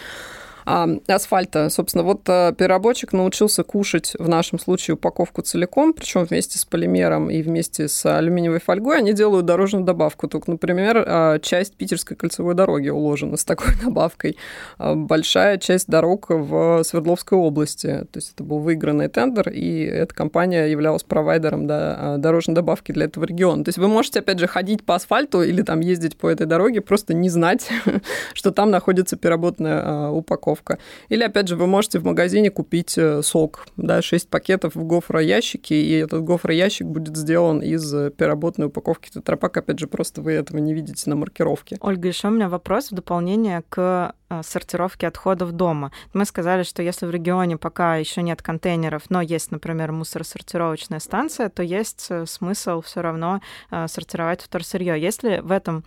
асфальта. 0.67 1.69
Собственно, 1.69 2.03
вот 2.03 2.27
э, 2.27 2.53
переработчик 2.57 3.13
научился 3.13 3.63
кушать 3.63 4.13
в 4.19 4.27
нашем 4.27 4.59
случае 4.59 4.95
упаковку 4.95 5.41
целиком, 5.41 5.93
причем 5.93 6.25
вместе 6.25 6.59
с 6.59 6.65
полимером 6.65 7.29
и 7.29 7.41
вместе 7.41 7.87
с 7.87 8.05
алюминиевой 8.05 8.59
фольгой 8.59 8.97
они 8.97 9.13
делают 9.13 9.45
дорожную 9.45 9.85
добавку. 9.85 10.27
Только, 10.27 10.51
например, 10.51 10.97
э, 10.97 11.39
часть 11.41 11.75
Питерской 11.75 12.17
кольцевой 12.17 12.53
дороги 12.53 12.89
уложена 12.89 13.37
с 13.37 13.45
такой 13.45 13.73
добавкой. 13.83 14.37
Э, 14.77 14.93
большая 14.93 15.57
часть 15.57 15.87
дорог 15.87 16.25
в 16.29 16.83
Свердловской 16.83 17.37
области. 17.37 18.05
То 18.11 18.17
есть 18.17 18.33
это 18.33 18.43
был 18.43 18.59
выигранный 18.59 19.07
тендер, 19.07 19.49
и 19.49 19.83
эта 19.83 20.13
компания 20.13 20.65
являлась 20.65 21.03
провайдером 21.03 21.67
да, 21.67 22.17
дорожной 22.17 22.55
добавки 22.55 22.91
для 22.91 23.05
этого 23.05 23.23
региона. 23.23 23.63
То 23.63 23.69
есть 23.69 23.77
вы 23.77 23.87
можете, 23.87 24.19
опять 24.19 24.39
же, 24.39 24.47
ходить 24.47 24.83
по 24.85 24.95
асфальту 24.95 25.43
или 25.43 25.61
там 25.61 25.79
ездить 25.79 26.17
по 26.17 26.27
этой 26.27 26.45
дороге, 26.45 26.81
просто 26.81 27.13
не 27.13 27.29
знать, 27.29 27.69
что 28.33 28.51
там 28.51 28.69
находится 28.69 29.15
переработанная 29.15 30.09
упаковка 30.09 30.56
упаковка. 30.57 30.79
Или, 31.09 31.23
опять 31.23 31.47
же, 31.47 31.55
вы 31.55 31.67
можете 31.67 31.99
в 31.99 32.05
магазине 32.05 32.49
купить 32.49 32.97
э, 32.97 33.21
сок, 33.21 33.67
да, 33.77 34.01
6 34.01 34.29
пакетов 34.29 34.75
в 34.75 34.83
гофроящике, 34.83 35.75
и 35.75 35.91
этот 35.93 36.23
гофроящик 36.23 36.87
будет 36.87 37.15
сделан 37.15 37.59
из 37.59 37.93
э, 37.93 38.11
переработанной 38.11 38.67
упаковки 38.67 39.09
тетрапак. 39.09 39.57
Опять 39.57 39.79
же, 39.79 39.87
просто 39.87 40.21
вы 40.21 40.33
этого 40.33 40.57
не 40.59 40.73
видите 40.73 41.09
на 41.09 41.15
маркировке. 41.15 41.77
Ольга, 41.81 42.07
еще 42.07 42.27
у 42.27 42.31
меня 42.31 42.49
вопрос 42.49 42.91
в 42.91 42.95
дополнение 42.95 43.63
к 43.69 44.13
сортировки 44.43 45.05
отходов 45.05 45.51
дома. 45.51 45.91
Мы 46.13 46.25
сказали, 46.25 46.63
что 46.63 46.81
если 46.81 47.05
в 47.05 47.11
регионе 47.11 47.57
пока 47.57 47.95
еще 47.95 48.21
нет 48.21 48.41
контейнеров, 48.41 49.03
но 49.09 49.21
есть, 49.21 49.51
например, 49.51 49.91
мусоросортировочная 49.91 50.99
станция, 50.99 51.49
то 51.49 51.63
есть 51.63 52.09
смысл 52.25 52.81
все 52.81 53.01
равно 53.01 53.41
сортировать 53.87 54.41
вторсырье. 54.41 54.99
Есть 54.99 55.23
ли 55.23 55.39
в 55.39 55.51
этом 55.51 55.83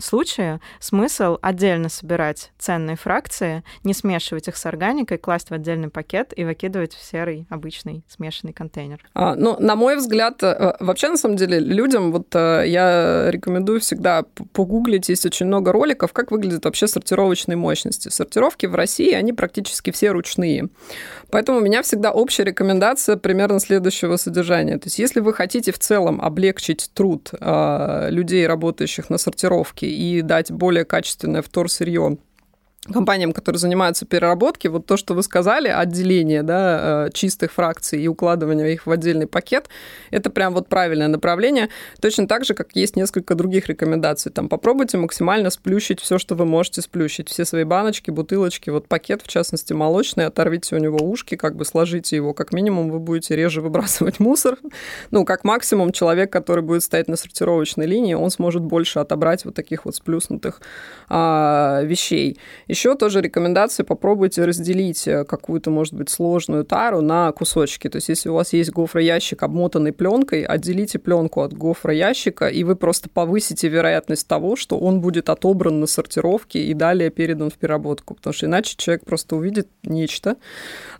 случае 0.00 0.60
смысл 0.80 1.38
отдельно 1.42 1.88
собирать 1.88 2.52
ценные 2.58 2.96
фракции, 2.96 3.64
не 3.84 3.94
смешивать 3.94 4.48
их 4.48 4.56
с 4.56 4.66
органикой, 4.66 5.18
класть 5.18 5.50
в 5.50 5.52
отдельный 5.52 5.90
пакет 5.90 6.32
и 6.36 6.44
выкидывать 6.44 6.94
в 6.94 7.04
серый 7.04 7.46
обычный 7.50 8.04
смешанный 8.08 8.52
контейнер. 8.52 9.00
А, 9.14 9.34
ну, 9.34 9.56
на 9.58 9.76
мой 9.76 9.96
взгляд, 9.96 10.42
э, 10.42 10.74
вообще, 10.80 11.08
на 11.08 11.16
самом 11.16 11.36
деле, 11.36 11.58
людям 11.58 12.12
вот 12.12 12.34
э, 12.34 12.64
я 12.66 13.30
рекомендую 13.30 13.80
всегда 13.80 14.24
погуглить, 14.52 15.08
есть 15.08 15.26
очень 15.26 15.46
много 15.46 15.72
роликов, 15.72 16.12
как 16.12 16.30
выглядят 16.30 16.64
вообще 16.64 16.86
сортировочные 16.86 17.56
мощности. 17.58 18.08
Сортировки 18.08 18.66
в 18.66 18.74
России, 18.74 19.12
они 19.12 19.32
практически 19.32 19.90
все 19.90 20.10
ручные. 20.10 20.68
Поэтому 21.30 21.58
у 21.58 21.60
меня 21.60 21.82
всегда 21.82 22.10
общая 22.12 22.44
рекомендация 22.44 23.16
примерно 23.16 23.60
следующего 23.60 24.16
содержания. 24.16 24.78
То 24.78 24.86
есть 24.86 24.98
если 24.98 25.20
вы 25.20 25.34
хотите 25.34 25.72
в 25.72 25.78
целом 25.78 26.20
облегчить 26.20 26.90
труд 26.94 27.30
э, 27.38 28.08
людей, 28.10 28.46
работающих 28.46 29.10
на 29.10 29.18
сортировке, 29.18 29.86
и 29.86 30.22
дать 30.22 30.50
более 30.50 30.84
качественное 30.84 31.42
вторсырье 31.42 32.18
компаниям, 32.86 33.32
которые 33.32 33.58
занимаются 33.58 34.06
переработкой, 34.06 34.70
вот 34.70 34.86
то, 34.86 34.96
что 34.96 35.14
вы 35.14 35.22
сказали, 35.22 35.68
отделение 35.68 36.42
да, 36.42 37.06
э, 37.06 37.10
чистых 37.12 37.52
фракций 37.52 38.00
и 38.00 38.08
укладывание 38.08 38.72
их 38.72 38.86
в 38.86 38.90
отдельный 38.90 39.26
пакет, 39.26 39.68
это 40.10 40.30
прям 40.30 40.54
вот 40.54 40.68
правильное 40.68 41.08
направление. 41.08 41.68
Точно 42.00 42.26
так 42.26 42.44
же, 42.44 42.54
как 42.54 42.74
есть 42.74 42.96
несколько 42.96 43.34
других 43.34 43.68
рекомендаций. 43.68 44.32
Там 44.32 44.48
попробуйте 44.48 44.96
максимально 44.96 45.50
сплющить 45.50 46.00
все, 46.00 46.18
что 46.18 46.34
вы 46.34 46.44
можете 46.46 46.80
сплющить. 46.80 47.28
Все 47.28 47.44
свои 47.44 47.64
баночки, 47.64 48.10
бутылочки, 48.10 48.70
вот 48.70 48.88
пакет, 48.88 49.22
в 49.22 49.28
частности, 49.28 49.72
молочный, 49.72 50.26
оторвите 50.26 50.76
у 50.76 50.78
него 50.78 50.98
ушки, 50.98 51.36
как 51.36 51.56
бы 51.56 51.64
сложите 51.64 52.16
его. 52.16 52.32
Как 52.32 52.52
минимум 52.52 52.90
вы 52.90 52.98
будете 53.00 53.36
реже 53.36 53.60
выбрасывать 53.60 54.20
мусор. 54.20 54.58
Ну, 55.10 55.24
как 55.24 55.44
максимум 55.44 55.92
человек, 55.92 56.32
который 56.32 56.62
будет 56.62 56.82
стоять 56.82 57.08
на 57.08 57.16
сортировочной 57.16 57.86
линии, 57.86 58.14
он 58.14 58.30
сможет 58.30 58.62
больше 58.62 58.98
отобрать 58.98 59.44
вот 59.44 59.54
таких 59.54 59.84
вот 59.84 59.94
сплюснутых 59.96 60.60
а, 61.08 61.82
вещей. 61.82 62.38
Еще 62.68 62.94
тоже 62.96 63.22
рекомендации 63.22 63.82
попробуйте 63.82 64.44
разделить 64.44 65.08
э, 65.08 65.24
какую-то, 65.24 65.70
может 65.70 65.94
быть, 65.94 66.10
сложную 66.10 66.64
тару 66.64 67.00
на 67.00 67.32
кусочки. 67.32 67.88
То 67.88 67.96
есть, 67.96 68.10
если 68.10 68.28
у 68.28 68.34
вас 68.34 68.52
есть 68.52 68.70
гофроящик, 68.70 69.42
обмотанный 69.42 69.92
пленкой, 69.92 70.42
отделите 70.42 70.98
пленку 70.98 71.40
от 71.40 71.54
гофроящика, 71.54 72.46
и 72.46 72.64
вы 72.64 72.76
просто 72.76 73.08
повысите 73.08 73.68
вероятность 73.68 74.28
того, 74.28 74.54
что 74.54 74.78
он 74.78 75.00
будет 75.00 75.30
отобран 75.30 75.80
на 75.80 75.86
сортировке 75.86 76.62
и 76.64 76.74
далее 76.74 77.08
передан 77.08 77.48
в 77.48 77.54
переработку. 77.54 78.14
Потому 78.14 78.34
что 78.34 78.44
иначе 78.44 78.74
человек 78.76 79.04
просто 79.06 79.36
увидит 79.36 79.68
нечто, 79.84 80.36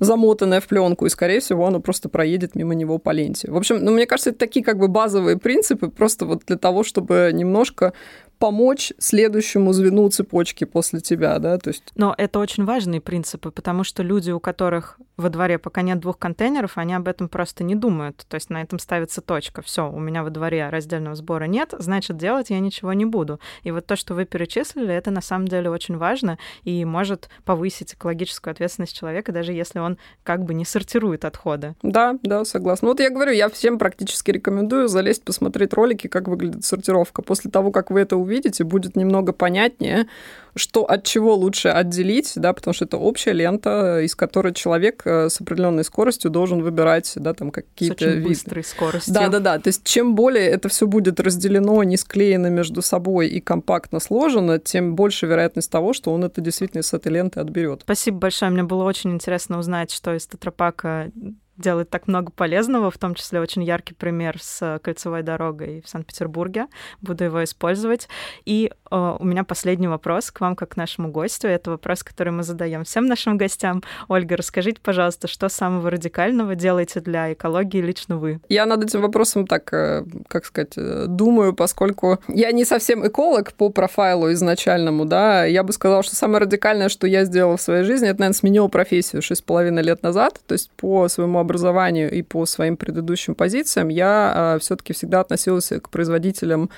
замотанное 0.01 0.61
в 0.61 0.67
пленку, 0.67 1.05
и, 1.05 1.11
скорее 1.11 1.41
всего, 1.41 1.67
оно 1.67 1.81
просто 1.81 2.09
проедет 2.09 2.55
мимо 2.55 2.75
него 2.75 2.97
по 2.97 3.11
ленте. 3.11 3.51
В 3.51 3.57
общем, 3.57 3.85
ну, 3.85 3.93
мне 3.93 4.07
кажется, 4.07 4.31
это 4.31 4.39
такие 4.39 4.65
как 4.65 4.79
бы 4.79 4.89
базовые 4.89 5.37
принципы, 5.37 5.89
просто 5.89 6.25
вот 6.25 6.45
для 6.47 6.57
того, 6.57 6.83
чтобы 6.83 7.31
немножко 7.35 7.93
помочь 8.39 8.93
следующему 8.99 9.73
звену 9.73 10.09
цепочки 10.09 10.65
после 10.65 11.01
тебя, 11.01 11.39
да, 11.39 11.59
то 11.59 11.69
есть... 11.69 11.85
Но 11.95 12.15
это 12.17 12.39
очень 12.39 12.65
важные 12.65 13.01
принципы, 13.01 13.51
потому 13.51 13.85
что 13.85 14.03
люди, 14.03 14.31
у 14.31 14.41
которых 14.41 14.99
во 15.17 15.31
дворе 15.31 15.59
пока 15.59 15.83
нет 15.83 15.99
двух 15.99 16.19
контейнеров, 16.19 16.79
они 16.79 16.95
об 16.95 17.09
этом 17.09 17.29
просто 17.29 17.65
не 17.65 17.75
думают, 17.75 18.25
то 18.29 18.37
есть 18.37 18.51
на 18.51 18.63
этом 18.63 18.79
ставится 18.79 19.21
точка. 19.21 19.63
Все, 19.63 19.91
у 19.91 19.99
меня 19.99 20.23
во 20.23 20.31
дворе 20.31 20.69
раздельного 20.69 21.17
сбора 21.17 21.45
нет, 21.45 21.75
значит, 21.79 22.17
делать 22.17 22.51
я 22.51 22.61
ничего 22.61 22.93
не 22.93 23.05
буду. 23.05 23.41
И 23.65 23.73
вот 23.73 23.87
то, 23.87 23.97
что 23.97 24.15
вы 24.15 24.25
перечислили, 24.25 24.95
это 24.95 25.11
на 25.11 25.21
самом 25.21 25.49
деле 25.49 25.71
очень 25.71 25.97
важно 25.97 26.39
и 26.63 26.85
может 26.85 27.29
повысить 27.45 27.95
экологическую 27.95 28.53
ответственность 28.53 28.97
человека, 28.97 29.33
даже 29.33 29.53
если 29.53 29.81
он 29.81 29.99
как 30.23 30.45
бы 30.45 30.55
не 30.55 30.65
сортирует 30.65 31.25
отходы. 31.25 31.75
Да, 31.83 32.17
да, 32.23 32.45
согласна. 32.45 32.89
Вот 32.89 33.01
я 33.01 33.11
говорю, 33.11 33.33
я 33.33 33.49
всем 33.49 33.79
практически 33.79 34.31
рекомендую 34.31 34.87
залезть, 34.87 35.25
посмотреть 35.25 35.73
ролики, 35.75 36.07
как 36.07 36.29
выглядит 36.29 36.65
сортировка. 36.65 37.23
После 37.23 37.51
того, 37.51 37.73
как 37.73 37.91
вы 37.91 38.01
это 38.01 38.17
увидите, 38.17 38.28
увидите, 38.29 38.65
будет 38.65 38.97
немного 38.97 39.33
понятнее, 39.33 40.07
что 40.55 40.85
от 40.85 41.05
чего 41.05 41.35
лучше 41.35 41.69
отделить, 41.69 42.33
да, 42.37 42.53
потому 42.53 42.75
что 42.75 42.85
это 42.85 42.97
общая 42.97 43.33
лента, 43.33 44.01
из 44.01 44.15
которой 44.15 44.53
человек 44.53 45.03
э, 45.05 45.29
с 45.29 45.41
определенной 45.41 45.85
скоростью 45.85 46.31
должен 46.31 46.63
выбирать, 46.63 47.13
да, 47.17 47.33
там 47.33 47.51
какие-то 47.51 48.05
с 48.05 48.09
очень 48.09 48.23
быстрой 48.23 48.65
скоростью. 48.65 49.15
Да, 49.15 49.29
да, 49.29 49.39
да. 49.41 49.59
То 49.59 49.69
есть 49.69 49.85
чем 49.85 50.15
более 50.15 50.47
это 50.47 50.69
все 50.69 50.87
будет 50.87 51.21
разделено, 51.21 51.83
не 51.85 51.97
склеено 51.97 52.49
между 52.49 52.83
собой 52.83 53.29
и 53.29 53.41
компактно 53.41 54.01
сложено, 54.01 54.59
тем 54.59 54.95
больше 54.95 55.27
вероятность 55.27 55.71
того, 55.71 55.93
что 55.93 56.13
он 56.13 56.25
это 56.25 56.41
действительно 56.41 56.83
с 56.83 56.93
этой 56.93 57.13
ленты 57.13 57.41
отберет. 57.41 57.83
Спасибо 57.85 58.19
большое. 58.19 58.51
Мне 58.51 58.63
было 58.63 58.85
очень 58.85 59.13
интересно 59.13 59.59
узнать, 59.59 59.91
что 59.91 60.15
из 60.15 60.27
тетрапака 60.27 61.11
делает 61.59 61.91
так 61.91 62.09
много 62.09 62.31
полезного, 62.33 62.91
в 62.91 62.99
том 62.99 63.15
числе 63.15 63.41
очень 63.41 63.63
яркий 63.63 63.95
пример 63.95 64.37
с 64.41 64.81
кольцевой 64.83 65.23
дорогой 65.23 65.83
в 65.85 65.89
Санкт-Петербурге. 65.89 66.67
Буду 67.01 67.25
его 67.25 67.43
использовать. 67.45 68.09
И 68.45 68.71
э, 68.91 69.17
у 69.19 69.25
меня 69.25 69.45
последний 69.45 69.89
вопрос 69.89 70.31
к 70.31 70.41
вам, 70.41 70.57
как 70.57 70.71
к 70.71 70.77
нашему 70.77 71.11
гостю. 71.11 71.49
Это 71.49 71.71
вопрос, 71.71 72.03
который 72.03 72.33
мы 72.33 72.43
задаем 72.43 72.85
всем 72.85 73.07
нашим 73.07 73.37
гостям. 73.37 73.83
Ольга, 74.09 74.37
расскажите, 74.37 74.81
пожалуйста, 74.83 75.29
что 75.29 75.49
самого 75.49 75.91
радикального 75.91 76.55
делаете 76.55 77.01
для 77.01 77.33
экологии 77.33 77.81
лично 77.81 78.17
вы? 78.17 78.41
Я 78.49 78.67
над 78.67 78.85
этим 78.85 79.01
вопросом 79.01 79.47
так, 79.47 79.73
э, 79.73 80.05
как 80.29 80.45
сказать, 80.45 80.75
э, 80.77 81.07
думаю, 81.09 81.55
поскольку 81.55 82.19
я 82.29 82.53
не 82.53 82.65
совсем 82.65 83.07
эколог 83.07 83.53
по 83.53 83.71
профайлу 83.71 84.33
изначальному, 84.33 85.05
да, 85.05 85.45
я 85.45 85.63
бы 85.63 85.73
сказала, 85.73 86.03
что 86.03 86.15
самое 86.15 86.43
радикальное, 86.43 86.89
что 86.89 87.07
я 87.07 87.25
сделала 87.25 87.57
в 87.57 87.63
своей 87.63 87.85
жизни, 87.85 88.09
это, 88.09 88.21
наверное, 88.21 88.39
сменила 88.39 88.69
профессию 88.69 89.23
6,5 89.23 89.83
лет 89.83 90.03
назад, 90.03 90.41
то 90.47 90.53
есть 90.53 90.71
по 90.77 91.09
своему 91.09 91.39
образованию 91.49 92.11
и 92.11 92.23
по 92.23 92.45
своим 92.47 92.77
предыдущим 92.77 93.35
позициям 93.35 93.89
я 93.89 94.33
а, 94.35 94.59
все-таки 94.59 94.93
всегда 94.93 95.21
относилась 95.21 95.73
к 95.83 95.89
производителям 95.89 96.69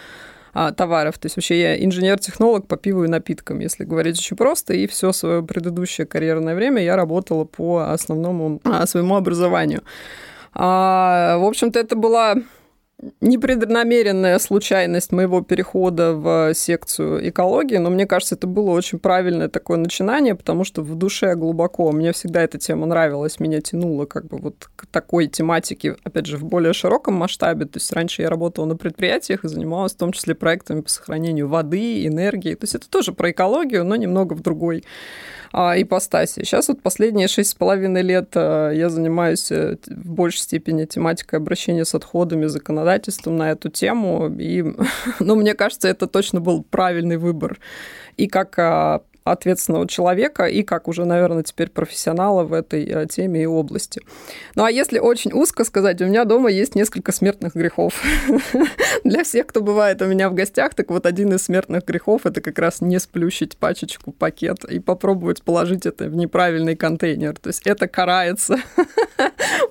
а, 0.54 0.72
товаров. 0.72 1.18
То 1.18 1.26
есть 1.26 1.37
вообще 1.37 1.61
я 1.61 1.85
инженер-технолог 1.85 2.68
по 2.68 2.76
пиву 2.76 3.04
и 3.04 3.09
напиткам, 3.09 3.59
если 3.59 3.85
говорить 3.85 4.18
очень 4.18 4.37
просто. 4.37 4.74
И 4.74 4.87
все 4.87 5.12
свое 5.12 5.42
предыдущее 5.42 6.06
карьерное 6.06 6.54
время 6.54 6.83
я 6.83 6.96
работала 6.96 7.44
по 7.44 7.90
основному 7.92 8.61
а, 8.64 8.87
своему 8.87 9.16
образованию. 9.16 9.83
В 10.52 11.46
общем-то, 11.46 11.78
это 11.78 11.94
была 11.94 12.35
непреднамеренная 13.21 14.39
случайность 14.39 15.13
моего 15.13 15.41
перехода 15.43 16.15
в 16.15 16.55
секцию 16.55 17.29
экологии, 17.29 17.77
но 17.77 17.91
мне 17.91 18.07
кажется, 18.07 18.35
это 18.35 18.47
было 18.47 18.71
очень 18.71 18.99
правильное 18.99 19.49
такое 19.49 19.79
начинание, 19.79 20.35
потому 20.35 20.65
что 20.65 20.83
в 20.83 20.95
душе 20.95 21.35
глубоко 21.35 21.91
мне 21.93 22.13
всегда 22.13 22.43
эта 22.43 22.59
тема 22.59 22.87
нравилась, 22.87 23.41
меня 23.41 23.61
тянуло 23.61 24.07
как 24.07 24.27
бы 24.27 24.39
вот 24.39 24.69
к 24.77 24.87
такой 24.87 25.29
тематике, 25.29 25.97
опять 26.05 26.27
же, 26.27 26.37
в 26.37 26.45
более 26.45 26.73
широком 26.73 27.15
масштабе. 27.15 27.67
То 27.67 27.79
есть 27.79 27.93
раньше 27.93 28.23
я 28.23 28.31
работала 28.31 28.67
на 28.67 28.77
предприятиях 28.77 29.45
и 29.45 29.49
занималась 29.49 29.95
в 29.95 29.99
том 29.99 30.13
числе 30.13 30.35
проектами 30.35 30.81
по 30.83 30.91
сохранению 30.91 31.49
воды, 31.49 32.07
энергии. 32.07 32.55
То 32.55 32.65
есть 32.65 32.75
это 32.75 32.89
тоже 32.89 33.13
про 33.13 33.31
экологию, 33.31 33.85
но 33.85 33.97
немного 33.97 34.35
в 34.35 34.41
другой 34.41 34.85
ипостаси. 35.53 36.45
Сейчас 36.45 36.69
вот 36.69 36.83
последние 36.83 37.29
шесть 37.29 37.51
с 37.51 37.55
половиной 37.55 38.03
лет 38.03 38.31
а, 38.35 38.71
я 38.71 38.89
занимаюсь 38.89 39.51
э, 39.51 39.77
в 39.87 40.13
большей 40.13 40.39
степени 40.39 40.85
тематикой 40.85 41.39
обращения 41.39 41.85
с 41.85 41.95
отходами, 41.95 42.47
законодательством 42.47 43.37
на 43.37 43.51
эту 43.51 43.69
тему. 43.69 44.29
И, 44.39 44.65
ну, 45.21 45.35
мне 45.35 45.55
кажется, 45.55 45.89
это 45.89 46.07
точно 46.07 46.41
был 46.41 46.63
правильный 46.63 47.17
выбор. 47.17 47.59
И 48.17 48.29
как 48.29 48.59
а, 48.59 49.03
ответственного 49.33 49.87
человека 49.88 50.47
и 50.47 50.62
как 50.62 50.88
уже, 50.88 51.05
наверное, 51.05 51.43
теперь 51.43 51.69
профессионала 51.69 52.45
в 52.45 52.53
этой 52.53 52.85
э, 52.85 53.07
теме 53.07 53.43
и 53.43 53.47
области. 53.47 54.03
Ну 54.55 54.64
а 54.64 54.71
если 54.71 54.99
очень 54.99 55.33
узко 55.33 55.64
сказать, 55.64 56.01
у 56.03 56.07
меня 56.07 56.25
дома 56.25 56.51
есть 56.51 56.75
несколько 56.75 57.12
смертных 57.12 57.55
грехов. 57.55 57.95
Для 59.05 59.25
всех, 59.25 59.47
кто 59.47 59.61
бывает 59.61 60.03
у 60.03 60.07
меня 60.07 60.29
в 60.29 60.35
гостях, 60.35 60.75
так 60.75 60.90
вот 60.90 61.07
один 61.07 61.35
из 61.35 61.43
смертных 61.43 61.85
грехов 61.85 62.27
это 62.27 62.40
как 62.40 62.59
раз 62.59 62.81
не 62.81 62.99
сплющить 62.99 63.57
пачечку, 63.57 64.12
пакет 64.12 64.64
и 64.64 64.79
попробовать 64.79 65.43
положить 65.43 65.87
это 65.87 66.07
в 66.07 66.14
неправильный 66.14 66.77
контейнер. 66.77 67.37
То 67.37 67.49
есть 67.49 67.66
это 67.66 67.88
карается. 67.88 68.59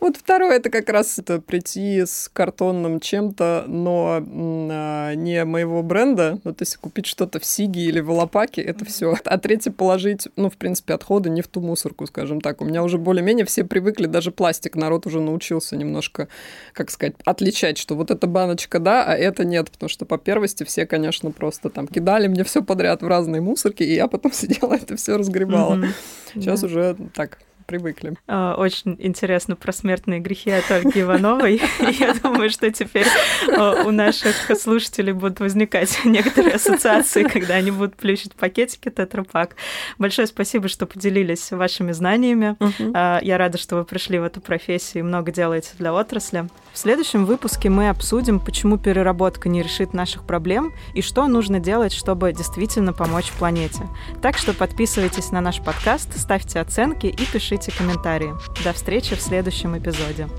Вот 0.01 0.17
второе 0.17 0.57
это 0.57 0.69
как 0.69 0.89
раз 0.89 1.19
это 1.19 1.41
прийти 1.41 2.05
с 2.05 2.29
картонным 2.31 2.99
чем-то, 2.99 3.65
но 3.67 4.19
а, 4.21 5.13
не 5.15 5.43
моего 5.45 5.83
бренда. 5.83 6.39
То 6.43 6.55
есть 6.59 6.77
купить 6.77 7.05
что-то 7.05 7.39
в 7.39 7.45
Сиге 7.45 7.81
или 7.81 7.99
в 7.99 8.11
Лопаке, 8.11 8.61
это 8.61 8.85
все. 8.85 9.15
Третье 9.49 9.71
положить, 9.71 10.27
ну, 10.35 10.47
в 10.51 10.57
принципе, 10.57 10.93
отходы 10.93 11.31
не 11.31 11.41
в 11.41 11.47
ту 11.47 11.59
мусорку, 11.59 12.05
скажем 12.05 12.39
так. 12.39 12.61
У 12.61 12.65
меня 12.65 12.83
уже 12.83 12.99
более-менее 12.99 13.47
все 13.47 13.63
привыкли, 13.63 14.05
даже 14.05 14.29
пластик 14.31 14.75
народ 14.75 15.07
уже 15.07 15.19
научился 15.19 15.75
немножко, 15.75 16.27
как 16.71 16.91
сказать, 16.91 17.15
отличать, 17.25 17.79
что 17.79 17.95
вот 17.95 18.11
эта 18.11 18.27
баночка, 18.27 18.77
да, 18.77 19.03
а 19.03 19.15
это 19.15 19.45
нет, 19.45 19.71
потому 19.71 19.89
что 19.89 20.05
по 20.05 20.19
первости 20.19 20.63
все, 20.65 20.85
конечно, 20.85 21.31
просто 21.31 21.71
там 21.71 21.87
кидали 21.87 22.27
мне 22.27 22.43
все 22.43 22.61
подряд 22.61 23.01
в 23.01 23.07
разные 23.07 23.41
мусорки, 23.41 23.81
и 23.81 23.95
я 23.95 24.07
потом 24.07 24.31
сидела 24.33 24.75
это 24.75 24.95
все 24.97 25.17
разгребала. 25.17 25.77
Mm-hmm. 25.77 25.93
Сейчас 26.35 26.61
да. 26.61 26.67
уже 26.67 26.97
так 27.15 27.39
привыкли. 27.69 28.15
А, 28.27 28.55
очень 28.55 28.95
интересно 28.99 29.55
про 29.55 29.71
смертные 29.71 30.19
грехи 30.19 30.49
от 30.49 30.69
Ольги 30.71 31.01
Ивановой. 31.01 31.61
Я 31.99 32.13
думаю, 32.15 32.49
что 32.49 32.71
теперь 32.71 33.05
а, 33.55 33.83
у 33.85 33.91
наших 33.91 34.35
слушателей 34.59 35.13
будут 35.13 35.39
возникать 35.39 35.99
некоторые 36.05 36.55
ассоциации, 36.55 37.23
когда 37.23 37.55
они 37.55 37.69
будут 37.71 37.95
плющить 37.95 38.33
пакетики 38.33 38.89
тетрапак. 38.89 39.55
Большое 39.99 40.27
спасибо, 40.27 40.67
что 40.67 40.87
поделились 40.87 41.51
вашими 41.51 41.91
знаниями. 41.91 42.57
А, 42.93 43.19
я 43.21 43.37
рада, 43.37 43.57
что 43.57 43.75
вы 43.75 43.85
пришли 43.85 44.17
в 44.17 44.23
эту 44.23 44.41
профессию 44.41 45.03
и 45.03 45.07
много 45.07 45.31
делаете 45.31 45.69
для 45.77 45.93
отрасли. 45.93 46.47
В 46.79 46.81
следующем 46.81 47.25
выпуске 47.25 47.69
мы 47.69 47.89
обсудим, 47.89 48.39
почему 48.39 48.77
переработка 48.77 49.49
не 49.49 49.61
решит 49.61 49.93
наших 49.93 50.23
проблем 50.23 50.71
и 50.93 51.01
что 51.01 51.27
нужно 51.27 51.59
делать, 51.59 51.91
чтобы 51.91 52.31
действительно 52.31 52.93
помочь 52.93 53.33
планете. 53.33 53.85
Так 54.21 54.37
что 54.37 54.53
подписывайтесь 54.53 55.31
на 55.31 55.41
наш 55.41 55.61
подкаст, 55.61 56.17
ставьте 56.17 56.61
оценки 56.61 57.07
и 57.07 57.25
пишите 57.25 57.73
комментарии. 57.77 58.33
До 58.63 58.71
встречи 58.71 59.13
в 59.13 59.21
следующем 59.21 59.77
эпизоде. 59.77 60.29